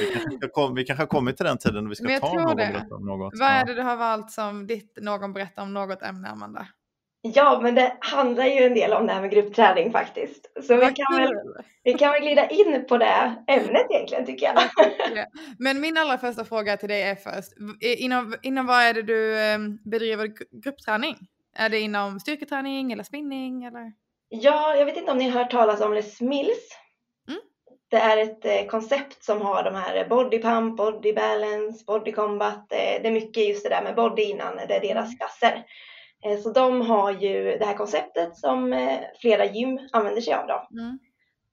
Vi 0.00 0.14
kanske, 0.14 0.48
kom, 0.48 0.74
vi 0.74 0.84
kanske 0.84 1.02
har 1.02 1.06
kommit 1.08 1.36
till 1.36 1.46
den 1.46 1.58
tiden 1.58 1.84
då 1.84 1.88
vi 1.88 1.96
ska 1.96 2.18
ta 2.20 2.34
Någon 2.34 2.48
det. 2.48 2.54
berättar 2.54 2.96
om 2.96 3.06
något. 3.06 3.32
Vad 3.38 3.48
är 3.48 3.66
det 3.66 3.74
du 3.74 3.82
har 3.82 3.96
valt 3.96 4.30
som 4.30 4.66
ditt 4.66 4.98
Någon 5.00 5.32
berättar 5.32 5.62
om 5.62 5.74
något 5.74 6.02
ämne 6.02 6.28
Amanda? 6.28 6.66
Ja, 7.22 7.60
men 7.62 7.74
det 7.74 7.96
handlar 8.00 8.44
ju 8.44 8.64
en 8.64 8.74
del 8.74 8.92
om 8.92 9.06
det 9.06 9.12
här 9.12 9.20
med 9.20 9.30
gruppträning 9.30 9.92
faktiskt. 9.92 10.52
Så 10.66 10.76
vi 10.76 10.80
kan, 10.80 11.18
väl, 11.18 11.34
vi 11.84 11.94
kan 11.94 12.12
väl 12.12 12.22
glida 12.22 12.48
in 12.48 12.86
på 12.88 12.98
det 12.98 13.34
ämnet 13.46 13.86
egentligen 13.90 14.26
tycker 14.26 14.46
jag. 14.46 14.62
Men 15.58 15.80
min 15.80 15.96
allra 15.96 16.18
första 16.18 16.44
fråga 16.44 16.76
till 16.76 16.88
dig 16.88 17.02
är 17.02 17.14
först, 17.14 17.52
inom, 17.80 18.34
inom 18.42 18.66
vad 18.66 18.82
är 18.82 18.94
det 18.94 19.02
du 19.02 19.38
ehm, 19.40 19.78
bedriver 19.84 20.32
gruppträning? 20.62 21.16
Är 21.56 21.68
det 21.68 21.80
inom 21.80 22.20
styrketräning 22.20 22.92
eller 22.92 23.04
spinning 23.04 23.64
eller? 23.64 23.92
Ja, 24.28 24.76
jag 24.76 24.86
vet 24.86 24.96
inte 24.96 25.10
om 25.10 25.18
ni 25.18 25.28
har 25.28 25.40
hört 25.40 25.50
talas 25.50 25.80
om 25.80 25.92
Les 25.92 26.20
Mills. 26.20 26.78
Mm. 27.28 27.40
Det 27.90 27.96
är 27.96 28.16
ett 28.16 28.44
eh, 28.44 28.66
koncept 28.70 29.24
som 29.24 29.40
har 29.40 29.62
de 29.62 29.74
här 29.74 30.08
body 30.08 30.42
pump, 30.42 30.76
body 30.76 31.12
balance, 31.12 31.84
body 31.86 32.12
combat. 32.12 32.72
Eh, 32.72 33.02
det 33.02 33.06
är 33.06 33.12
mycket 33.12 33.48
just 33.48 33.64
det 33.64 33.68
där 33.68 33.82
med 33.82 33.94
body 33.94 34.22
innan, 34.22 34.56
det 34.56 34.74
är 34.74 34.80
deras 34.80 35.16
klasser. 35.18 35.64
Eh, 36.24 36.38
så 36.38 36.50
de 36.50 36.80
har 36.80 37.12
ju 37.12 37.58
det 37.58 37.64
här 37.64 37.74
konceptet 37.74 38.36
som 38.36 38.72
eh, 38.72 39.00
flera 39.20 39.44
gym 39.44 39.88
använder 39.92 40.20
sig 40.20 40.34
av 40.34 40.46
då. 40.46 40.80
Mm. 40.80 40.98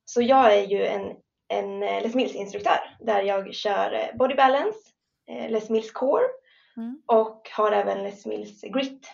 Så 0.05 0.21
jag 0.21 0.53
är 0.53 0.67
ju 0.67 0.85
en, 0.85 1.15
en 1.47 1.83
eh, 1.83 2.01
Les 2.01 2.15
Mills 2.15 2.35
instruktör 2.35 2.95
där 2.99 3.21
jag 3.21 3.53
kör 3.53 4.11
body 4.17 4.35
balance, 4.35 4.79
Les 5.49 5.69
Mills 5.69 5.91
core 5.91 6.27
Mm. 6.77 7.01
och 7.05 7.49
har 7.51 7.71
även 7.71 8.03
Les 8.03 8.25
Mills 8.25 8.61
grit 8.61 9.11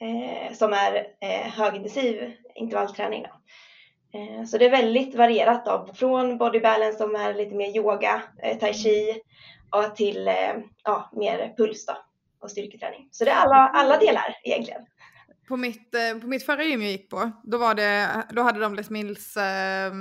eh, 0.00 0.52
som 0.52 0.72
är 0.72 1.06
eh, 1.20 1.52
högintensiv 1.52 2.32
intervallträning. 2.54 3.22
Då. 3.22 3.30
Eh, 4.18 4.44
så 4.44 4.58
det 4.58 4.66
är 4.66 4.70
väldigt 4.70 5.14
varierat 5.14 5.64
då, 5.64 5.88
från 5.94 6.38
body 6.38 6.60
balance 6.60 6.98
som 6.98 7.14
är 7.14 7.34
lite 7.34 7.54
mer 7.54 7.76
yoga, 7.76 8.22
tai 8.60 8.72
chi 8.74 9.22
till 9.96 10.30
ja, 10.84 11.10
mer 11.12 11.54
puls 11.56 11.86
då, 11.86 11.96
och 12.40 12.50
styrketräning. 12.50 13.08
Så 13.10 13.24
det 13.24 13.30
är 13.30 13.36
alla, 13.36 13.56
alla 13.56 13.98
delar 13.98 14.36
egentligen. 14.44 14.80
På 15.48 15.56
mitt, 15.56 15.94
eh, 15.94 16.20
på 16.20 16.26
mitt 16.26 16.46
förra 16.46 16.64
gym 16.64 16.82
jag 16.82 16.90
gick 16.90 17.10
på, 17.10 17.30
då, 17.42 17.58
var 17.58 17.74
det, 17.74 18.08
då 18.30 18.42
hade 18.42 18.60
de 18.60 18.74
Les 18.74 18.90
Mills 18.90 19.36
eh, 19.36 19.92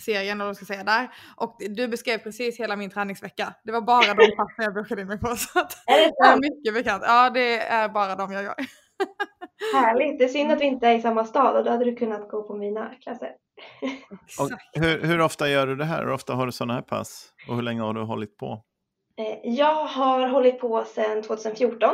serien, 0.00 0.36
eller 0.36 0.44
vad 0.44 0.48
jag 0.48 0.56
ska 0.56 0.66
säga 0.66 0.84
där. 0.84 1.08
Och 1.36 1.56
du 1.70 1.88
beskrev 1.88 2.18
precis 2.18 2.60
hela 2.60 2.76
min 2.76 2.90
träningsvecka. 2.90 3.54
Det 3.64 3.72
var 3.72 3.80
bara 3.80 4.14
de 4.14 4.36
passen 4.36 4.64
jag 4.64 4.74
bokade 4.74 5.02
in 5.02 5.08
mig 5.08 5.18
på. 5.20 5.36
Så 5.36 5.58
att, 5.58 5.72
Är 5.86 5.98
det 5.98 6.24
sant? 6.24 6.40
mycket 6.40 6.74
bekant. 6.74 7.02
Ja, 7.06 7.30
det 7.30 7.58
är 7.58 7.88
bara 7.88 8.16
de 8.16 8.32
jag 8.32 8.42
gör. 8.42 8.54
Härligt! 9.74 10.18
Det 10.18 10.24
är 10.24 10.28
synd 10.28 10.52
att 10.52 10.60
vi 10.60 10.64
inte 10.64 10.88
är 10.88 10.98
i 10.98 11.00
samma 11.00 11.24
stad 11.24 11.56
och 11.56 11.64
då 11.64 11.70
hade 11.70 11.84
du 11.84 11.96
kunnat 11.96 12.28
gå 12.28 12.42
på 12.42 12.56
mina 12.56 12.94
klasser. 12.94 13.30
Hur, 14.72 15.06
hur 15.06 15.20
ofta 15.20 15.48
gör 15.48 15.66
du 15.66 15.76
det 15.76 15.84
här? 15.84 16.04
Hur 16.04 16.12
ofta 16.12 16.34
har 16.34 16.46
du 16.46 16.52
sådana 16.52 16.74
här 16.74 16.82
pass? 16.82 17.28
Och 17.48 17.54
hur 17.54 17.62
länge 17.62 17.80
har 17.82 17.94
du 17.94 18.00
hållit 18.00 18.36
på? 18.36 18.64
Eh, 19.16 19.38
jag 19.42 19.84
har 19.84 20.28
hållit 20.28 20.60
på 20.60 20.84
sedan 20.84 21.22
2014. 21.22 21.90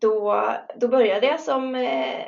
Då, 0.00 0.46
då 0.76 0.88
började 0.88 1.26
jag 1.26 1.40
som 1.40 1.74
eh, 1.74 2.24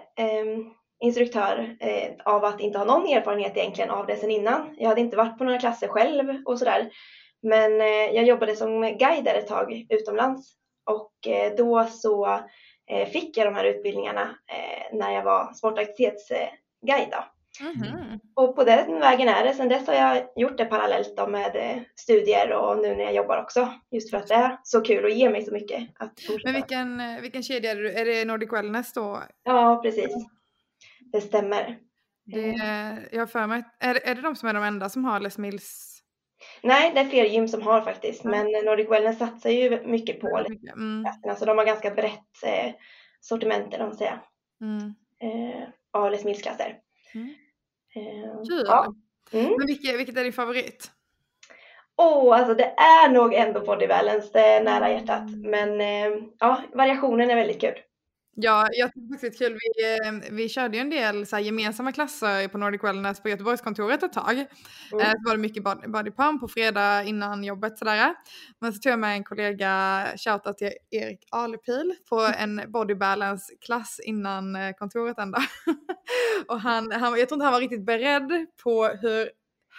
instruktör 1.01 1.77
eh, 1.81 2.11
av 2.25 2.45
att 2.45 2.61
inte 2.61 2.79
ha 2.79 2.85
någon 2.85 3.09
erfarenhet 3.09 3.57
egentligen 3.57 3.91
av 3.91 4.07
det 4.07 4.17
sedan 4.17 4.31
innan. 4.31 4.75
Jag 4.79 4.89
hade 4.89 5.01
inte 5.01 5.17
varit 5.17 5.39
på 5.39 5.45
några 5.45 5.59
klasser 5.59 5.89
själv 5.89 6.43
och 6.45 6.59
sådär. 6.59 6.91
Men 7.43 7.81
eh, 7.81 7.87
jag 7.87 8.25
jobbade 8.25 8.57
som 8.57 8.81
guide 8.81 9.27
ett 9.27 9.47
tag 9.47 9.87
utomlands 9.89 10.55
och 10.91 11.27
eh, 11.27 11.55
då 11.57 11.85
så 11.85 12.41
eh, 12.91 13.09
fick 13.09 13.37
jag 13.37 13.47
de 13.47 13.55
här 13.55 13.65
utbildningarna 13.65 14.23
eh, 14.23 14.97
när 14.99 15.11
jag 15.11 15.23
var 15.23 15.53
sportaktivitetsguide. 15.53 17.15
Då. 17.61 17.65
Mhm. 17.65 18.21
Och 18.35 18.57
på 18.57 18.65
den 18.65 19.01
vägen 19.01 19.29
är 19.29 19.45
det. 19.45 19.55
Sen 19.55 19.69
dess 19.69 19.87
har 19.87 19.95
jag 19.95 20.27
gjort 20.37 20.59
det 20.59 20.65
parallellt 20.65 21.17
då 21.17 21.27
med 21.27 21.57
eh, 21.57 21.83
studier 21.97 22.53
och 22.53 22.77
nu 22.77 22.97
när 22.97 23.05
jag 23.05 23.15
jobbar 23.15 23.43
också. 23.43 23.73
Just 23.91 24.11
för 24.11 24.17
att 24.17 24.27
det 24.27 24.35
är 24.35 24.59
så 24.63 24.81
kul 24.81 25.05
och 25.05 25.11
ger 25.11 25.31
mig 25.31 25.45
så 25.45 25.53
mycket 25.53 25.89
att 25.99 26.21
fortsätta. 26.27 26.41
Men 26.45 26.55
vilken, 26.55 27.01
eh, 27.01 27.21
vilken 27.21 27.43
kedja 27.43 27.71
är 27.71 27.77
det? 27.77 28.01
Är 28.01 28.05
det 28.05 28.25
Nordic 28.25 28.53
Wellness 28.53 28.93
då? 28.93 29.23
Ja, 29.43 29.81
precis. 29.83 30.15
Det 31.13 31.21
stämmer. 31.21 31.79
Det, 32.27 32.41
jag 33.13 33.21
har 33.21 33.27
för 33.27 33.47
mig, 33.47 33.63
är, 33.81 33.95
är 33.95 34.15
det 34.15 34.23
de 34.23 34.37
som 34.37 34.49
är 34.49 34.55
de 34.55 34.63
enda 34.63 34.89
som 34.89 35.05
har 35.05 35.21
Les 35.21 35.39
Mills? 35.39 36.01
Nej, 36.63 36.93
det 36.95 37.01
är 37.01 37.05
fler 37.05 37.25
gym 37.25 37.49
som 37.49 37.63
har 37.63 37.81
faktiskt. 37.81 38.25
Ja. 38.25 38.31
Men 38.31 38.47
Nordic 38.65 38.91
Wellness 38.91 39.19
satsar 39.19 39.51
ju 39.51 39.87
mycket 39.87 40.21
på 40.21 40.47
Mm. 40.77 41.05
Så 41.37 41.45
de 41.45 41.59
har 41.59 41.65
ganska 41.65 41.91
brett 41.91 42.43
eh, 42.47 42.75
sortiment, 43.21 43.67
vad 43.71 43.81
man 43.81 43.97
säger, 43.97 44.21
mm. 44.61 44.95
eh, 45.23 45.69
av 45.93 46.11
Les 46.11 46.25
Mills-klasser. 46.25 46.79
Mm. 47.15 47.35
Kul! 48.49 48.65
Ja. 48.67 48.95
Mm. 49.33 49.55
Men 49.59 49.67
vilket, 49.67 49.99
vilket 49.99 50.17
är 50.17 50.25
din 50.25 50.33
favorit? 50.33 50.91
Åh, 51.97 52.39
alltså 52.39 52.55
det 52.55 52.75
är 52.77 53.09
nog 53.09 53.35
ändå 53.35 53.61
body 53.61 53.87
balance, 53.87 54.29
det 54.33 54.41
är 54.41 54.65
nära 54.65 54.91
hjärtat. 54.91 55.31
Men 55.31 55.81
eh, 55.81 56.23
ja, 56.39 56.63
variationen 56.75 57.31
är 57.31 57.35
väldigt 57.35 57.61
kul. 57.61 57.75
Ja, 58.37 58.69
jag 58.73 58.93
tycker 58.93 59.09
faktiskt 59.09 59.39
det 59.39 59.45
är 59.45 59.49
kul. 59.49 59.59
Vi, 59.61 59.97
eh, 60.07 60.33
vi 60.35 60.49
körde 60.49 60.77
ju 60.77 60.81
en 60.81 60.91
del 60.91 61.27
så 61.27 61.37
här, 61.37 61.43
gemensamma 61.43 61.93
klasser 61.93 62.49
på 62.49 62.59
Nordic 62.59 62.85
Wellness 62.85 63.23
på 63.23 63.29
Göteborgskontoret 63.29 64.03
ett 64.03 64.13
tag. 64.13 64.33
Mm. 64.33 65.01
Eh, 65.01 65.11
så 65.11 65.23
var 65.25 65.33
det 65.33 65.41
mycket 65.41 65.65
body, 65.65 65.89
body 65.89 66.11
pump 66.11 66.41
på 66.41 66.49
fredag 66.49 67.05
innan 67.05 67.45
jobbet 67.45 67.79
sådär. 67.79 68.15
Men 68.61 68.73
så 68.73 68.79
tog 68.79 68.93
jag 68.93 68.99
med 68.99 69.13
en 69.13 69.25
kollega, 69.25 70.07
shoutout 70.17 70.59
till 70.59 70.73
Erik 70.91 71.21
Alepil, 71.31 71.95
på 72.09 72.21
en 72.39 72.63
body 72.69 72.95
balance 72.95 73.55
klass 73.61 74.01
innan 74.05 74.57
eh, 74.57 74.73
kontoret 74.73 75.17
dag. 75.17 75.35
och 76.49 76.61
han, 76.61 76.93
han, 76.93 77.19
jag 77.19 77.29
tror 77.29 77.37
inte 77.37 77.45
han 77.45 77.53
var 77.53 77.61
riktigt 77.61 77.87
beredd 77.87 78.47
på 78.63 78.87
hur 78.87 79.31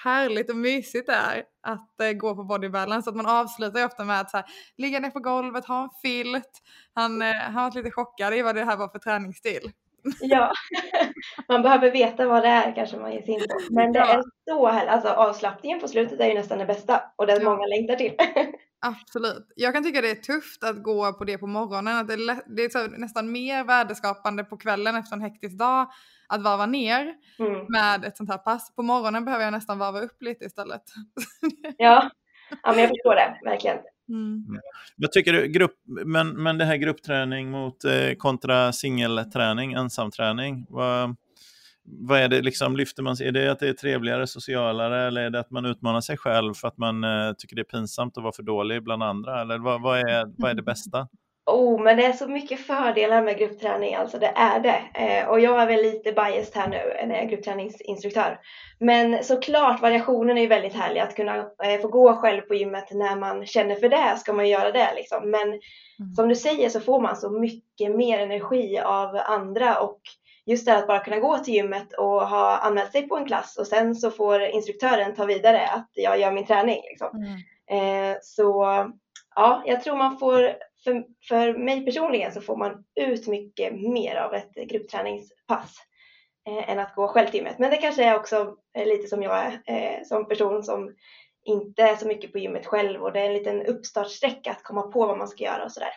härligt 0.04 0.50
och 0.50 0.58
mysigt 0.58 1.06
det 1.08 1.14
är 1.14 1.44
att 1.64 2.02
eh, 2.02 2.12
gå 2.12 2.36
på 2.36 2.44
body 2.44 2.70
balance. 2.70 3.10
Att 3.10 3.16
man 3.16 3.26
avslutar 3.26 3.80
ju 3.80 3.86
ofta 3.86 4.04
med 4.04 4.20
att 4.22 4.30
så 4.32 4.38
här, 4.38 4.46
ligga 4.78 5.00
ner 5.00 5.10
på 5.10 5.20
golvet, 5.20 5.66
ha 5.66 5.84
en 5.84 5.90
filt. 6.02 6.62
Han, 6.94 7.22
eh, 7.22 7.34
han 7.34 7.64
var 7.64 7.72
lite 7.72 7.92
chockad 7.92 8.34
i 8.34 8.42
vad 8.42 8.56
det 8.56 8.66
här 8.66 8.78
var 8.78 8.88
för 8.90 9.00
träningsstil. 9.00 9.72
Ja, 10.22 10.52
man 11.48 11.62
behöver 11.62 11.92
veta 11.92 12.28
vad 12.28 12.44
det 12.44 12.50
är 12.50 12.76
kanske 12.76 12.98
man 12.98 13.12
ger 13.14 13.22
sig 13.22 13.34
in 13.34 13.40
på. 13.40 13.74
Men 13.74 13.94
det 13.94 14.00
Ja. 14.00 14.14
är 14.14 14.24
så 14.50 14.68
härligt. 14.68 14.90
Alltså 14.92 15.10
avslappningen 15.10 15.80
på 15.80 15.88
slutet 15.88 16.20
är 16.20 16.26
ju 16.28 16.34
nästan 16.34 16.58
det 16.58 16.66
bästa 16.66 17.02
och 17.16 17.28
det 17.28 17.34
Ja. 17.34 17.44
många 17.50 17.66
längtar 17.66 17.96
till. 17.96 18.14
Absolut. 18.86 19.52
Jag 19.56 19.74
kan 19.74 19.84
tycka 19.84 20.02
det 20.02 20.12
är 20.12 20.16
tufft 20.16 20.64
att 20.64 20.84
gå 20.84 21.14
på 21.14 21.24
det 21.26 21.38
på 21.38 21.48
morgonen. 21.48 21.98
Att 21.98 22.08
det 22.08 22.14
är, 22.14 22.56
det 22.56 22.62
är 22.66 22.70
så 22.70 22.88
nästan 22.88 23.32
mer 23.32 23.64
värdeskapande 23.64 24.44
på 24.44 24.58
kvällen 24.58 24.96
efter 24.96 25.16
en 25.16 25.22
hektisk 25.22 25.58
dag 25.58 25.88
att 26.28 26.42
varva 26.42 26.66
ner 26.66 27.14
Mm. 27.40 27.66
med 27.70 28.06
ett 28.06 28.18
sånt 28.18 28.30
här 28.30 28.38
pass. 28.38 28.76
På 28.76 28.84
morgonen 28.84 29.26
behöver 29.26 29.44
jag 29.46 29.52
nästan 29.52 29.80
varva 29.80 30.00
upp 30.00 30.22
lite 30.22 30.46
istället. 30.46 30.82
Ja. 31.78 32.10
ja, 32.64 32.72
men 32.72 32.80
jag 32.80 32.90
förstår 32.90 33.16
det 33.16 33.40
verkligen. 33.44 33.78
Mm. 34.10 34.46
Vad 34.96 35.12
tycker 35.12 35.34
du, 35.34 35.48
grupp, 35.48 35.76
men, 36.06 36.44
men 36.44 36.58
det 36.58 36.66
här 36.66 36.76
gruppträning 36.76 37.52
mot 37.52 37.84
eh, 37.86 38.16
kontra 38.18 38.74
singelträning, 38.74 39.74
ensamträning, 39.74 40.66
vad, 40.70 41.16
vad 41.86 42.20
är 42.20 42.28
det 42.28 42.42
liksom, 42.42 42.76
lyfter 42.78 43.04
man 43.04 43.18
sig, 43.18 43.28
är 43.28 43.32
det 43.32 43.52
att 43.52 43.60
det 43.60 43.70
är 43.70 43.74
trevligare, 43.74 44.28
socialare 44.28 45.08
eller 45.08 45.22
är 45.22 45.30
det 45.30 45.40
att 45.40 45.52
man 45.52 45.66
utmanar 45.66 46.02
sig 46.02 46.18
själv 46.18 46.54
för 46.54 46.68
att 46.68 46.78
man 46.78 47.04
eh, 47.04 47.34
tycker 47.38 47.56
det 47.56 47.62
är 47.62 47.64
pinsamt 47.64 48.18
att 48.18 48.24
vara 48.24 48.34
för 48.34 48.44
dålig 48.44 48.84
bland 48.84 49.04
andra 49.04 49.42
eller 49.42 49.58
vad, 49.58 49.82
vad, 49.82 50.00
är, 50.00 50.34
vad 50.38 50.52
är 50.52 50.56
det 50.56 50.64
bästa? 50.64 51.08
Oh, 51.52 51.84
men 51.84 51.98
det 51.98 52.06
är 52.06 52.14
så 52.14 52.28
mycket 52.28 52.60
fördelar 52.60 53.24
med 53.24 53.38
gruppträning, 53.38 53.96
alltså 53.96 54.20
det 54.20 54.34
är 54.36 54.60
det. 54.60 54.82
Eh, 54.94 55.28
och 55.28 55.40
jag 55.40 55.62
är 55.62 55.68
väl 55.68 55.82
lite 55.82 56.12
biased 56.12 56.56
här 56.56 56.68
nu 56.68 57.08
när 57.08 57.16
jag 57.16 57.24
är 57.24 57.30
gruppträningsinstruktör. 57.30 58.40
Men 58.80 59.24
såklart, 59.24 59.82
variationen 59.82 60.38
är 60.38 60.42
ju 60.42 60.48
väldigt 60.48 60.74
härlig. 60.74 61.00
Att 61.00 61.16
kunna 61.16 61.38
eh, 61.38 61.82
få 61.82 61.88
gå 61.88 62.16
själv 62.16 62.42
på 62.42 62.56
gymmet 62.56 62.92
när 62.92 63.16
man 63.16 63.46
känner 63.46 63.76
för 63.76 63.90
det, 63.90 64.18
ska 64.18 64.34
man 64.34 64.50
göra 64.50 64.72
det 64.72 64.94
liksom. 64.96 65.32
Men 65.32 65.60
som 66.16 66.30
du 66.30 66.36
säger 66.36 66.70
så 66.70 66.80
får 66.80 67.02
man 67.02 67.16
så 67.16 67.30
mycket 67.30 67.96
mer 67.96 68.20
energi 68.20 68.80
av 68.80 69.16
andra 69.16 69.80
och 69.80 70.00
just 70.46 70.66
det 70.66 70.72
här 70.72 70.80
att 70.80 70.88
bara 70.88 71.04
kunna 71.04 71.20
gå 71.20 71.38
till 71.38 71.54
gymmet 71.54 71.94
och 71.94 72.28
ha 72.28 72.58
anmält 72.58 72.92
sig 72.92 73.08
på 73.08 73.18
en 73.18 73.26
klass 73.26 73.58
och 73.58 73.68
sen 73.68 73.96
så 73.96 74.12
får 74.12 74.42
instruktören 74.42 75.16
ta 75.16 75.26
vidare 75.26 75.68
att 75.68 75.90
jag 75.94 76.20
gör 76.20 76.32
min 76.32 76.46
träning 76.46 76.82
liksom. 76.90 77.10
Mm. 77.18 78.12
Eh, 78.12 78.18
så 78.22 78.66
ja, 79.36 79.64
jag 79.66 79.84
tror 79.84 79.96
man 79.96 80.20
får, 80.20 80.56
för, 80.84 81.06
för 81.28 81.58
mig 81.58 81.86
personligen 81.86 82.32
så 82.32 82.42
får 82.42 82.58
man 82.58 82.84
ut 82.96 83.28
mycket 83.28 83.74
mer 83.74 84.16
av 84.16 84.34
ett 84.34 84.54
gruppträningspass 84.54 85.76
eh, 86.48 86.70
än 86.70 86.80
att 86.80 86.96
gå 86.96 87.08
själv 87.08 87.28
till 87.28 87.36
gymmet. 87.36 87.60
Men 87.60 87.72
det 87.72 87.78
kanske 87.78 88.04
är 88.04 88.16
också 88.16 88.56
eh, 88.78 88.88
lite 88.88 89.08
som 89.08 89.24
jag 89.24 89.38
är 89.38 89.62
eh, 89.66 90.04
som 90.04 90.28
person 90.28 90.64
som 90.64 90.96
inte 91.46 91.84
är 91.84 91.96
så 91.96 92.08
mycket 92.08 92.32
på 92.32 92.40
gymmet 92.40 92.66
själv 92.66 93.02
och 93.02 93.12
det 93.12 93.20
är 93.20 93.26
en 93.26 93.34
liten 93.34 93.66
uppstartsträcka 93.66 94.52
att 94.52 94.64
komma 94.64 94.82
på 94.82 95.08
vad 95.08 95.18
man 95.18 95.28
ska 95.28 95.44
göra 95.44 95.64
och 95.64 95.72
sådär. 95.72 95.94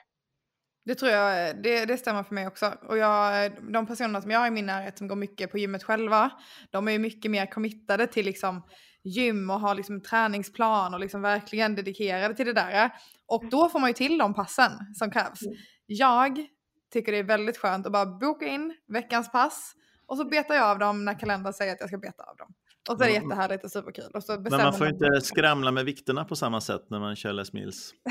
Det 0.89 0.95
tror 0.95 1.13
jag, 1.13 1.63
det, 1.63 1.85
det 1.85 1.97
stämmer 1.97 2.23
för 2.23 2.35
mig 2.35 2.47
också. 2.47 2.73
Och 2.83 2.99
jag, 2.99 3.53
de 3.73 3.87
personerna 3.87 4.23
som 4.23 4.31
jag 4.31 4.39
har 4.39 4.47
i 4.47 4.51
min 4.51 4.67
närhet 4.67 4.99
som 4.99 5.09
går 5.09 5.17
mycket 5.17 5.51
på 5.51 5.59
gymmet 5.59 5.83
själva, 5.85 6.31
de 6.71 6.89
är 6.89 6.93
ju 6.93 6.99
mycket 6.99 7.31
mer 7.31 7.47
committade 7.47 8.07
till 8.07 8.27
liksom 8.27 8.63
gym 9.05 9.51
och 9.51 9.61
har 9.61 9.75
liksom 9.75 9.95
en 9.95 10.03
träningsplan 10.03 10.95
och 10.95 11.01
liksom 11.01 11.23
verkligen 11.23 11.75
dedikerade 11.75 12.35
till 12.35 12.47
det 12.47 12.53
där. 12.53 12.91
Och 13.27 13.45
då 13.51 13.69
får 13.69 13.79
man 13.81 13.91
ju 13.91 13.95
till 13.95 14.19
de 14.19 14.35
passen 14.35 14.71
som 14.95 15.11
krävs. 15.11 15.43
Mm. 15.43 15.57
Jag 15.87 16.47
tycker 16.93 17.13
det 17.13 17.19
är 17.19 17.23
väldigt 17.25 17.59
skönt 17.59 17.87
att 17.87 17.93
bara 17.93 18.07
boka 18.07 18.47
in 18.47 18.75
veckans 18.93 19.33
pass 19.33 19.73
och 20.07 20.17
så 20.17 20.25
betar 20.25 20.55
jag 20.55 20.65
av 20.65 20.79
dem 20.79 21.05
när 21.05 21.19
kalendern 21.19 21.53
säger 21.53 21.73
att 21.73 21.81
jag 21.81 21.89
ska 21.89 21.99
beta 21.99 22.23
av 22.23 22.37
dem. 22.37 22.55
Och 22.91 22.97
så 22.99 23.03
är 23.05 23.09
det 23.09 23.17
Mm. 23.17 23.31
jättehärligt 23.31 23.65
och 23.65 23.71
superkul. 23.71 24.11
Och 24.15 24.25
så 24.25 24.33
Men 24.41 24.43
man 24.51 24.73
får 24.73 24.87
ju 24.87 24.93
man- 24.93 25.05
inte 25.15 25.27
skramla 25.27 25.71
med 25.71 25.85
vikterna 25.85 26.25
på 26.25 26.37
samma 26.37 26.61
sätt 26.61 26.83
när 26.91 27.01
man 27.01 27.17
kör 27.17 27.33
Les 27.33 27.53
Mills. 27.53 27.93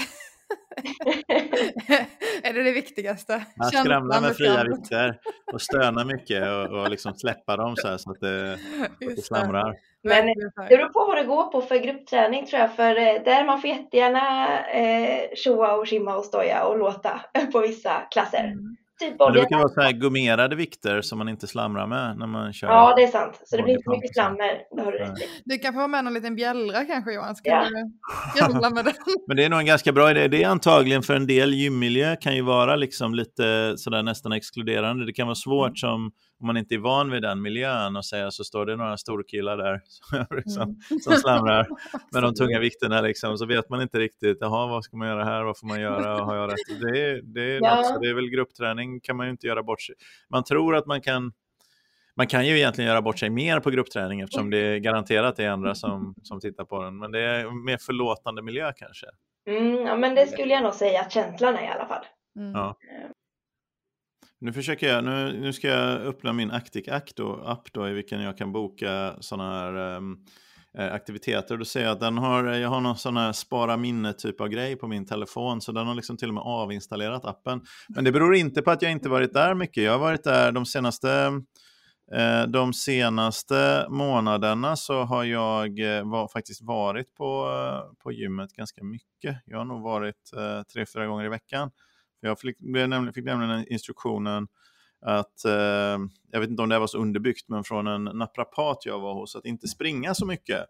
är 2.44 2.54
det 2.54 2.64
det 2.64 2.72
viktigaste? 2.72 3.34
Man 3.56 3.72
Känslan 3.72 3.86
skramlar 3.86 4.22
med 4.22 4.36
fria 4.36 4.64
vikter 4.64 5.20
och 5.54 5.62
stöna 5.62 6.06
mycket 6.06 6.48
och, 6.48 6.82
och 6.82 6.90
liksom 6.90 7.14
släppa 7.14 7.58
dem 7.58 7.76
så 7.76 7.88
här 7.88 7.98
så 7.98 8.12
att 8.12 8.20
det, 8.20 8.54
att 9.00 9.16
det 9.16 9.22
slamrar. 9.22 9.76
Men. 10.04 10.26
Det 10.70 10.78
beror 10.78 10.90
på 10.90 11.06
vad 11.06 11.18
det 11.18 11.24
går 11.24 11.44
på 11.44 11.62
för 11.62 11.76
gruppträning 11.76 12.46
tror 12.46 12.62
jag. 12.62 12.76
För 12.76 12.96
eh, 12.96 13.24
där 13.24 13.46
man 13.46 13.62
får 13.62 13.70
jättegärna 13.70 14.60
eh, 14.68 15.36
tjoa 15.36 15.76
och 15.76 15.90
skimma 15.90 16.16
och 16.16 16.26
stoja 16.26 16.64
och 16.64 16.78
låta 16.78 17.22
på 17.52 17.60
vissa 17.60 18.02
klasser. 18.12 18.44
Mm. 18.44 18.78
Typ 19.00 19.16
Men 19.20 19.28
det 19.34 19.40
brukar 19.40 19.58
vara 19.58 19.70
så 19.70 19.82
här 19.82 19.92
gummerade 19.92 20.56
vikter 20.56 21.02
som 21.02 21.18
man 21.18 21.30
inte 21.30 21.48
slamrar 21.48 21.88
med 21.88 22.18
när 22.18 22.28
man 22.28 22.54
kör. 22.54 22.68
Ja, 22.68 22.94
det 22.98 23.04
är 23.04 23.08
sant. 23.08 23.42
Så 23.46 23.58
det 23.58 23.64
blir 23.64 23.74
inte 23.74 23.90
mycket 23.90 24.14
slammer. 24.14 24.52
Det 24.76 24.82
har 24.82 24.92
du 24.92 24.98
rätt 24.98 25.20
i. 25.20 25.24
Du 25.46 25.58
kan 25.58 25.74
få 25.74 25.78
vara 25.78 25.88
med 25.88 26.04
någon 26.04 26.14
liten 26.14 26.36
bjällra 26.36 26.86
kanske 26.86 27.14
Johan, 27.14 27.36
ska 27.36 27.50
Ja. 27.50 27.66
du 28.48 28.54
med 28.76 28.86
den? 28.86 28.94
Men 29.28 29.38
det 29.38 29.44
är 29.46 29.50
nog 29.50 29.60
en 29.60 29.66
ganska 29.66 29.92
bra 29.92 30.12
idé. 30.12 30.28
Det 30.28 30.44
är 30.44 30.48
antagligen 30.50 31.04
för 31.04 31.16
en 31.16 31.28
del 31.28 31.54
gymmiljö 31.54 32.16
kan 32.16 32.36
ju 32.36 32.42
vara 32.42 32.76
liksom 32.76 33.16
lite 33.16 33.74
sådär 33.78 34.04
nästan 34.04 34.32
exkluderande. 34.32 35.06
Det 35.06 35.14
kan 35.14 35.28
vara 35.28 35.36
svårt 35.36 35.68
Mm. 35.68 35.76
som 35.76 36.12
om 36.40 36.48
man 36.48 36.58
inte 36.58 36.76
är 36.76 36.80
van 36.80 37.12
vid 37.12 37.22
den 37.22 37.42
miljön 37.42 37.96
och 37.96 38.06
säga 38.06 38.32
så 38.32 38.44
står 38.44 38.66
det 38.66 38.76
några 38.76 38.98
storkillar 38.98 39.58
där 39.58 39.82
som, 39.88 40.26
liksom, 40.38 40.62
Mm. 40.64 41.00
som 41.02 41.14
slamrar 41.14 41.68
med 42.14 42.24
de 42.24 42.34
tunga 42.34 42.60
vikterna 42.60 43.02
liksom. 43.02 43.38
Så 43.38 43.46
vet 43.46 43.70
man 43.70 43.82
inte 43.82 44.00
riktigt, 44.00 44.38
jaha 44.42 44.68
vad 44.68 44.84
ska 44.84 44.98
man 44.98 45.08
göra 45.08 45.24
här, 45.24 45.44
vad 45.44 45.60
får 45.60 45.68
man 45.68 45.82
göra, 45.82 46.24
har 46.24 46.36
jag 46.36 46.52
rätt? 46.52 46.82
Det 46.82 47.00
är, 47.02 47.22
det 47.24 47.42
är, 47.56 47.60
Ja. 47.62 47.76
något, 47.76 48.02
det 48.02 48.10
är 48.10 48.14
väl 48.14 48.30
gruppträning 48.30 49.00
kan 49.00 49.18
man 49.18 49.26
ju 49.26 49.32
inte 49.32 49.48
göra 49.48 49.64
bort 49.64 49.82
sig. 49.82 49.96
Man 50.30 50.44
tror 50.44 50.76
att 50.76 50.86
man 50.86 51.02
kan 51.02 51.32
man 52.16 52.28
kan 52.28 52.48
ju 52.48 52.58
egentligen 52.58 52.90
göra 52.90 53.02
bort 53.02 53.20
sig 53.20 53.30
mer 53.30 53.60
på 53.60 53.70
gruppträning 53.70 54.22
eftersom 54.22 54.50
det 54.50 54.58
är 54.58 54.78
garanterat 54.78 55.36
det 55.36 55.44
är 55.44 55.50
andra 55.50 55.76
som, 55.76 56.16
som 56.24 56.40
tittar 56.40 56.66
på 56.66 56.84
den. 56.84 56.98
Men 56.98 57.12
det 57.12 57.20
är 57.20 57.66
mer 57.66 57.78
förlåtande 57.78 58.42
miljö 58.42 58.72
kanske. 58.76 59.06
Mm, 59.50 59.76
ja, 59.86 59.98
men 59.98 60.16
det 60.16 60.28
skulle 60.28 60.54
jag 60.54 60.64
nog 60.64 60.74
säga 60.74 61.02
att 61.02 61.12
känslan 61.12 61.56
är 61.56 61.64
i 61.64 61.68
alla 61.68 61.86
fall. 61.86 62.06
Mm. 62.40 62.52
Ja. 62.52 62.76
Nu 64.40 64.54
försöker 64.54 64.88
jag, 64.88 65.04
nu, 65.04 65.40
nu 65.40 65.54
ska 65.54 65.68
jag 65.68 66.02
öppna 66.02 66.34
min 66.34 66.52
Actic-app 66.52 67.16
då, 67.16 67.44
app 67.46 67.74
då, 67.74 67.90
i 67.90 67.94
vilken 67.94 68.22
jag 68.22 68.38
kan 68.38 68.52
boka 68.52 69.16
sådana 69.20 69.60
här 69.60 69.96
um, 69.96 70.26
aktiviteter. 70.78 71.58
Då 71.58 71.66
ser 71.66 71.84
jag 71.84 71.92
att 71.92 72.00
den 72.00 72.18
har, 72.18 72.48
eh, 72.48 72.58
jag 72.58 72.70
har 72.70 72.82
någon 72.82 72.98
sån 72.98 73.18
här 73.18 73.32
spara 73.32 73.78
minne 73.78 74.14
typ 74.14 74.42
av 74.42 74.48
grej 74.48 74.76
på 74.76 74.88
min 74.88 75.06
telefon, 75.06 75.62
så 75.62 75.72
den 75.72 75.88
har 75.88 75.96
liksom 75.96 76.18
till 76.18 76.28
och 76.28 76.34
med 76.34 76.44
avinstallerat 76.46 77.26
appen. 77.26 77.62
Men 77.90 78.04
det 78.04 78.12
beror 78.12 78.36
inte 78.36 78.62
på 78.62 78.72
att 78.72 78.82
jag 78.82 78.92
inte 78.92 79.10
varit 79.10 79.34
där 79.34 79.56
mycket. 79.56 79.84
Jag 79.84 79.92
har 79.92 80.00
varit 80.00 80.24
där 80.24 80.52
de 80.52 80.66
senaste 80.66 81.42
eh, 82.16 82.44
de 82.48 82.74
senaste 82.74 83.86
månaderna 83.90 84.76
så 84.76 85.04
har 85.04 85.24
jag 85.24 85.70
var, 86.04 86.28
faktiskt 86.28 86.62
varit 86.62 87.16
på, 87.16 87.50
på 88.04 88.12
gymmet 88.12 88.54
ganska 88.54 88.84
mycket. 88.84 89.38
Jag 89.46 89.58
har 89.58 89.66
nog 89.66 89.82
varit 89.82 90.32
tre, 90.74 90.86
fyra 90.94 91.06
gånger 91.08 91.26
i 91.26 91.30
veckan. 91.30 91.72
Jag 92.20 92.40
fick, 92.40 92.58
fick 93.14 93.26
nämligen 93.26 93.68
instruktionen 93.68 94.48
att, 95.02 95.46
eh, 95.46 96.00
jag 96.32 96.40
vet 96.40 96.50
inte 96.50 96.62
om 96.62 96.70
det 96.70 96.80
var 96.80 96.88
så 96.88 96.98
underbyggt, 96.98 97.50
men 97.50 97.64
från 97.64 97.88
en 97.88 98.04
naprapat 98.04 98.86
jag 98.86 99.00
var 99.00 99.14
hos, 99.14 99.36
att 99.36 99.46
inte 99.46 99.68
springa 99.68 100.14
så 100.14 100.26
mycket. 100.26 100.66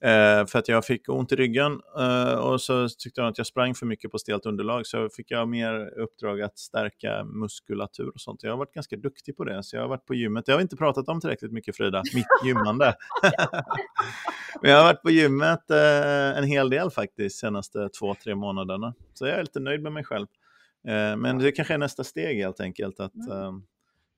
Eh, 0.00 0.46
för 0.46 0.58
att 0.58 0.68
jag 0.68 0.84
fick 0.84 1.08
ont 1.08 1.32
i 1.32 1.36
ryggen 1.36 1.80
eh, 1.98 2.34
och 2.34 2.60
så 2.60 2.88
tyckte 2.88 3.20
jag 3.20 3.28
att 3.28 3.38
jag 3.38 3.46
sprang 3.46 3.74
för 3.74 3.86
mycket 3.86 4.10
på 4.10 4.18
stelt 4.18 4.46
underlag 4.46 4.86
så 4.86 5.08
fick 5.08 5.30
jag 5.30 5.48
mer 5.48 5.98
uppdrag 5.98 6.42
att 6.42 6.58
stärka 6.58 7.24
muskulatur 7.24 8.08
och 8.08 8.20
sånt. 8.20 8.42
Jag 8.42 8.50
har 8.50 8.56
varit 8.56 8.72
ganska 8.72 8.96
duktig 8.96 9.36
på 9.36 9.44
det, 9.44 9.62
så 9.62 9.76
jag 9.76 9.82
har 9.82 9.88
varit 9.88 10.06
på 10.06 10.14
gymmet. 10.14 10.46
Det 10.46 10.52
har 10.52 10.60
inte 10.60 10.76
pratat 10.76 11.08
om 11.08 11.20
tillräckligt 11.20 11.52
mycket 11.52 11.76
Frida, 11.76 12.02
mitt 12.14 12.26
gymmande. 12.44 12.94
Men 14.62 14.70
jag 14.70 14.78
har 14.78 14.84
varit 14.84 15.02
på 15.02 15.10
gymmet 15.10 15.70
eh, 15.70 16.38
en 16.38 16.44
hel 16.44 16.70
del 16.70 16.90
faktiskt 16.90 17.38
senaste 17.38 17.88
två, 17.88 18.14
tre 18.14 18.34
månaderna. 18.34 18.94
Så 19.14 19.26
jag 19.26 19.38
är 19.38 19.42
lite 19.42 19.60
nöjd 19.60 19.82
med 19.82 19.92
mig 19.92 20.04
själv. 20.04 20.26
Eh, 20.86 21.16
men 21.16 21.38
det 21.38 21.52
kanske 21.52 21.74
är 21.74 21.78
nästa 21.78 22.04
steg 22.04 22.38
helt 22.38 22.60
enkelt 22.60 23.00
att 23.00 23.28
eh, 23.30 23.52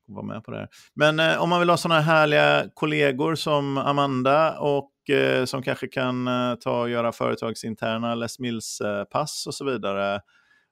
vara 0.09 0.27
med 0.27 0.45
på 0.45 0.51
det 0.51 0.57
här. 0.57 0.69
Men 0.95 1.21
eh, 1.21 1.43
om 1.43 1.49
man 1.49 1.61
vill 1.61 1.71
ha 1.71 1.77
sådana 1.77 2.01
härliga 2.01 2.65
kollegor 2.75 3.35
som 3.35 3.79
Amanda 3.79 4.59
och 4.59 5.11
eh, 5.11 5.45
som 5.45 5.63
kanske 5.63 5.89
kan 5.89 6.29
eh, 6.29 6.55
ta 6.55 6.81
och 6.81 6.91
göra 6.91 7.13
företagsinterna 7.13 8.15
Les 8.15 8.39
Mills-pass 8.39 9.47
och 9.47 9.55
så 9.55 9.65
vidare 9.65 10.21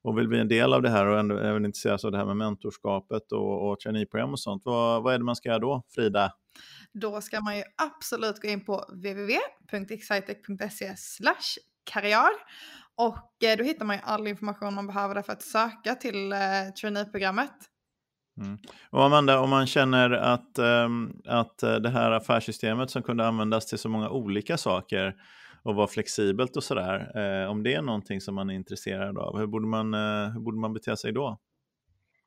och 0.06 0.18
vill 0.18 0.28
bli 0.28 0.40
en 0.40 0.48
del 0.48 0.72
av 0.72 0.82
det 0.82 0.90
här 0.90 1.06
och 1.06 1.18
ändå, 1.18 1.38
även 1.38 1.64
intresseras 1.64 2.04
av 2.04 2.12
det 2.12 2.18
här 2.18 2.26
med 2.26 2.36
mentorskapet 2.36 3.32
och, 3.32 3.70
och 3.70 3.80
traineeprogram 3.80 4.32
och 4.32 4.40
sånt. 4.40 4.62
Vad, 4.64 5.02
vad 5.02 5.14
är 5.14 5.18
det 5.18 5.24
man 5.24 5.36
ska 5.36 5.48
göra 5.48 5.58
då, 5.58 5.82
Frida? 5.94 6.32
Då 6.92 7.20
ska 7.20 7.40
man 7.40 7.56
ju 7.56 7.62
absolut 7.76 8.42
gå 8.42 8.48
in 8.48 8.64
på 8.64 8.84
www.excitec.se 8.88 10.94
karriär 11.84 12.30
och 12.96 13.44
eh, 13.44 13.56
då 13.58 13.64
hittar 13.64 13.84
man 13.84 13.96
ju 13.96 14.02
all 14.04 14.26
information 14.26 14.74
man 14.74 14.86
behöver 14.86 15.22
för 15.22 15.32
att 15.32 15.42
söka 15.42 15.94
till 15.94 16.32
eh, 16.32 16.38
traineeprogrammet. 16.80 17.54
Mm. 18.40 18.58
Och 18.90 19.04
Amanda, 19.04 19.40
om 19.40 19.50
man 19.50 19.66
känner 19.66 20.10
att, 20.10 20.58
um, 20.58 21.20
att 21.24 21.62
uh, 21.64 21.74
det 21.74 21.88
här 21.88 22.10
affärssystemet 22.10 22.90
som 22.90 23.02
kunde 23.02 23.26
användas 23.26 23.66
till 23.66 23.78
så 23.78 23.88
många 23.88 24.10
olika 24.10 24.56
saker 24.56 25.14
och 25.62 25.74
vara 25.74 25.86
flexibelt 25.86 26.56
och 26.56 26.64
sådär, 26.64 27.12
uh, 27.16 27.50
om 27.50 27.62
det 27.62 27.74
är 27.74 27.82
någonting 27.82 28.20
som 28.20 28.34
man 28.34 28.50
är 28.50 28.54
intresserad 28.54 29.18
av, 29.18 29.38
hur 29.38 29.46
borde 29.46 29.66
man, 29.66 29.94
uh, 29.94 30.32
hur 30.32 30.40
borde 30.40 30.58
man 30.58 30.72
bete 30.72 30.96
sig 30.96 31.12
då? 31.12 31.38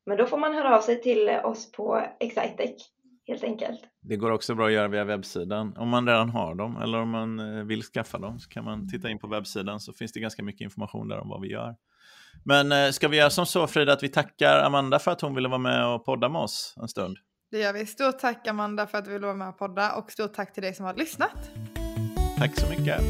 Men 0.05 0.17
då 0.17 0.25
får 0.25 0.37
man 0.37 0.53
höra 0.53 0.77
av 0.77 0.81
sig 0.81 1.01
till 1.01 1.29
oss 1.43 1.71
på 1.71 2.05
Excitec 2.19 2.89
helt 3.29 3.43
enkelt. 3.43 3.79
Det 4.01 4.15
går 4.15 4.31
också 4.31 4.55
bra 4.55 4.65
att 4.65 4.71
göra 4.71 4.87
via 4.87 5.03
webbsidan. 5.03 5.77
Om 5.77 5.89
man 5.89 6.07
redan 6.07 6.29
har 6.29 6.55
dem 6.55 6.77
eller 6.81 6.97
om 6.97 7.09
man 7.09 7.67
vill 7.67 7.83
skaffa 7.83 8.17
dem 8.17 8.39
så 8.39 8.49
kan 8.49 8.65
man 8.65 8.89
titta 8.89 9.09
in 9.09 9.19
på 9.19 9.27
webbsidan 9.27 9.79
så 9.79 9.93
finns 9.93 10.11
det 10.11 10.19
ganska 10.19 10.43
mycket 10.43 10.61
information 10.61 11.07
där 11.07 11.19
om 11.19 11.29
vad 11.29 11.41
vi 11.41 11.51
gör. 11.51 11.75
Men 12.43 12.93
ska 12.93 13.07
vi 13.07 13.17
göra 13.17 13.29
som 13.29 13.45
så 13.45 13.67
Frida 13.67 13.93
att 13.93 14.03
vi 14.03 14.09
tackar 14.09 14.63
Amanda 14.63 14.99
för 14.99 15.11
att 15.11 15.21
hon 15.21 15.35
ville 15.35 15.47
vara 15.47 15.59
med 15.59 15.87
och 15.87 16.05
podda 16.05 16.29
med 16.29 16.41
oss 16.41 16.75
en 16.81 16.87
stund? 16.87 17.17
Det 17.51 17.59
gör 17.59 17.73
vi. 17.73 17.85
Stort 17.85 18.19
tack 18.19 18.47
Amanda 18.47 18.87
för 18.87 18.97
att 18.97 19.05
du 19.05 19.11
ville 19.11 19.25
vara 19.25 19.35
med 19.35 19.49
och 19.49 19.57
podda 19.57 19.95
och 19.95 20.11
stort 20.11 20.33
tack 20.33 20.53
till 20.53 20.63
dig 20.63 20.73
som 20.73 20.85
har 20.85 20.93
lyssnat. 20.93 21.51
Tack 22.37 22.59
så 22.59 22.69
mycket. 22.69 23.01